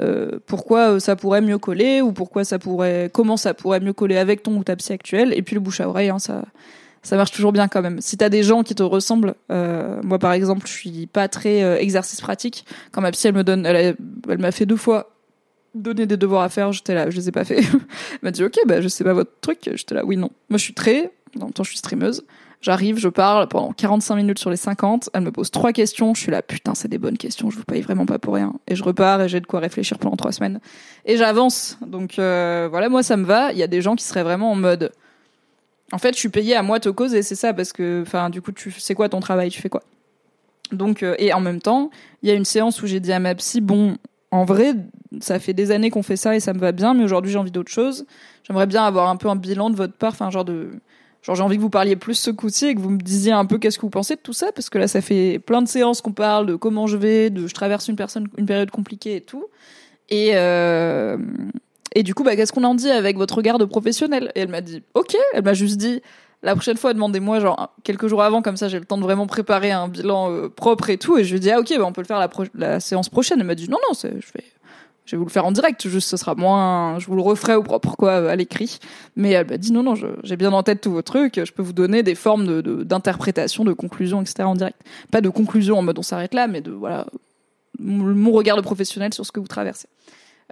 [0.00, 4.16] euh, pourquoi ça pourrait mieux coller ou pourquoi ça pourrait, comment ça pourrait mieux coller
[4.16, 5.34] avec ton ou ta psy actuelle.
[5.36, 6.44] Et puis le bouche à oreille, hein, ça
[7.02, 8.00] ça marche toujours bien quand même.
[8.00, 12.22] Si t'as des gens qui te ressemblent, moi par exemple, je suis pas très exercice
[12.22, 12.64] pratique.
[12.92, 13.96] Quand ma psy elle me donne, elle,
[14.26, 15.10] elle m'a fait deux fois
[15.74, 17.58] donner des devoirs à faire, j'étais là, je les ai pas fait.
[17.62, 20.30] elle m'a dit ok, bah je sais pas votre truc, j'étais là, oui non.
[20.48, 22.24] Moi je suis très dans le temps, je suis streameuse.
[22.60, 25.08] J'arrive, je parle pendant 45 minutes sur les 50.
[25.14, 26.14] Elle me pose trois questions.
[26.14, 27.48] Je suis là, putain, c'est des bonnes questions.
[27.48, 28.52] Je vous paye vraiment pas pour rien.
[28.68, 30.60] Et je repars et j'ai de quoi réfléchir pendant trois semaines.
[31.06, 31.78] Et j'avance.
[31.86, 33.52] Donc euh, voilà, moi ça me va.
[33.52, 34.92] Il y a des gens qui seraient vraiment en mode.
[35.92, 38.40] En fait, je suis payée à moi te causer, c'est ça, parce que, enfin, du
[38.40, 39.82] coup, tu sais quoi ton travail, tu fais quoi?
[40.70, 41.90] Donc, euh, et en même temps,
[42.22, 43.96] il y a une séance où j'ai dit à ma psy, bon,
[44.30, 44.74] en vrai,
[45.20, 47.38] ça fait des années qu'on fait ça et ça me va bien, mais aujourd'hui j'ai
[47.38, 48.06] envie d'autre chose.
[48.44, 50.70] J'aimerais bien avoir un peu un bilan de votre part, enfin, genre de
[51.22, 53.44] Genre j'ai envie que vous parliez plus ce coup-ci et que vous me disiez un
[53.44, 55.68] peu qu'est-ce que vous pensez de tout ça parce que là ça fait plein de
[55.68, 59.16] séances qu'on parle de comment je vais, de je traverse une personne une période compliquée
[59.16, 59.44] et tout.
[60.08, 61.18] Et euh,
[61.94, 64.32] et du coup bah qu'est-ce qu'on en dit avec votre regard de professionnel?
[64.34, 66.00] Et elle m'a dit OK, elle m'a juste dit
[66.42, 69.26] la prochaine fois demandez-moi genre quelques jours avant comme ça j'ai le temps de vraiment
[69.26, 71.84] préparer un bilan euh, propre et tout et je lui ai dit ah OK bah
[71.84, 73.40] on peut le faire la, la séance prochaine.
[73.40, 74.44] Elle m'a dit non non, je vais
[75.10, 77.56] je vais vous le faire en direct, juste ce sera moins, je vous le referai
[77.56, 78.78] au propre quoi à l'écrit.
[79.16, 81.62] Mais elle m'a dit non non, j'ai bien en tête tous vos trucs, je peux
[81.62, 84.44] vous donner des formes de d'interprétation, de, conclusion, etc.
[84.44, 84.80] en direct.
[85.10, 87.06] Pas de conclusion en mode on s'arrête là, mais de voilà
[87.80, 89.88] mon regard de professionnel sur ce que vous traversez.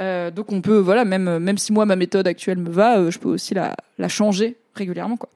[0.01, 3.13] Euh, donc on peut voilà même même si moi ma méthode actuelle me va, euh,
[3.13, 5.29] je peux aussi la la changer régulièrement quoi.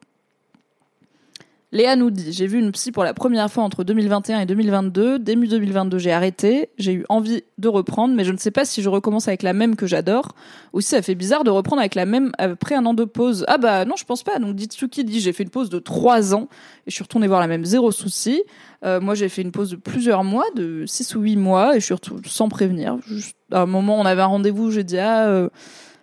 [1.73, 5.17] Léa nous dit J'ai vu une psy pour la première fois entre 2021 et 2022.
[5.17, 6.69] Début 2022, j'ai arrêté.
[6.77, 9.53] J'ai eu envie de reprendre, mais je ne sais pas si je recommence avec la
[9.53, 10.35] même que j'adore
[10.73, 13.43] ou si ça fait bizarre de reprendre avec la même après un an de pause.
[13.47, 14.37] Ah bah non, je pense pas.
[14.37, 16.47] Donc Ditsuki dit J'ai fait une pause de trois ans
[16.85, 18.43] et je suis retournée voir la même zéro souci.
[18.85, 21.79] Euh, moi, j'ai fait une pause de plusieurs mois, de six ou huit mois, et
[21.79, 22.97] je suis retournée sans prévenir.
[23.07, 25.25] Juste, à un moment, on avait un rendez-vous, j'ai dit Ah.
[25.25, 25.49] Euh,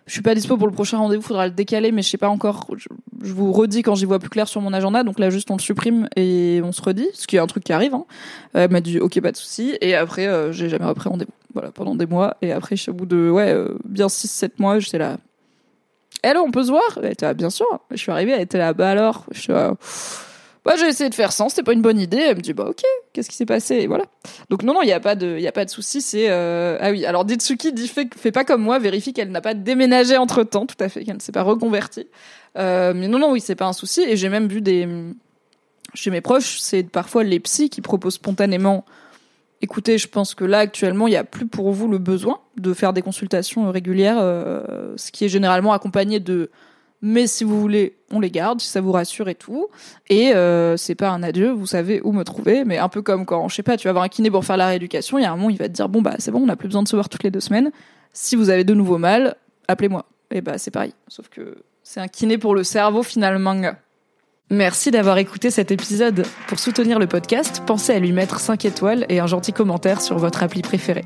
[0.07, 2.29] je suis pas dispo pour le prochain rendez-vous, faudra le décaler, mais je sais pas
[2.29, 2.67] encore.
[2.75, 2.87] Je,
[3.33, 5.61] vous redis quand j'y vois plus clair sur mon agenda, donc là juste on le
[5.61, 7.93] supprime et on se redit, ce qui est un truc qui arrive.
[7.93, 8.05] Hein.
[8.53, 11.31] Elle m'a dit ok pas de souci, et après euh, j'ai jamais repris rendez-vous.
[11.53, 14.97] Voilà pendant des mois, et après au bout de ouais euh, bien 6-7 mois, j'étais
[14.97, 15.17] là.
[16.23, 16.99] Hello, on peut se voir?
[17.01, 17.65] Elle était là, bien sûr.
[17.89, 19.25] Je suis arrivée, elle était là, bah alors?
[19.31, 19.73] Je suis là,
[20.63, 22.17] bah, j'ai essayé de faire sans, c'était pas une bonne idée.
[22.17, 22.83] Elle me dit, bah, ok,
[23.13, 23.87] qu'est-ce qui s'est passé?
[23.87, 24.05] Voilà.
[24.49, 26.77] Donc, non, non, il n'y a pas de, de souci, c'est, euh...
[26.79, 27.05] ah oui.
[27.05, 30.67] Alors, Ditsuki dit, fait, fait pas comme moi, vérifie qu'elle n'a pas déménagé entre temps,
[30.67, 32.07] tout à fait, qu'elle ne s'est pas reconvertie.
[32.57, 34.01] Euh, mais non, non, oui, c'est pas un souci.
[34.01, 34.87] Et j'ai même vu des,
[35.95, 38.85] chez mes proches, c'est parfois les psys qui proposent spontanément,
[39.61, 42.73] écoutez, je pense que là, actuellement, il n'y a plus pour vous le besoin de
[42.73, 46.51] faire des consultations régulières, euh, ce qui est généralement accompagné de,
[47.01, 49.67] mais si vous voulez, on les garde, si ça vous rassure et tout.
[50.09, 53.25] Et euh, c'est pas un adieu, vous savez où me trouver, mais un peu comme
[53.25, 55.25] quand, je sais pas, tu vas voir un kiné pour faire la rééducation, il y
[55.25, 56.83] a un moment, il va te dire, bon bah c'est bon, on n'a plus besoin
[56.83, 57.71] de se voir toutes les deux semaines.
[58.13, 59.35] Si vous avez de nouveaux mal,
[59.67, 60.05] appelez-moi.
[60.29, 63.55] Et bah c'est pareil, sauf que c'est un kiné pour le cerveau finalement.
[64.49, 66.25] Merci d'avoir écouté cet épisode.
[66.47, 70.17] Pour soutenir le podcast, pensez à lui mettre 5 étoiles et un gentil commentaire sur
[70.17, 71.05] votre appli préférée.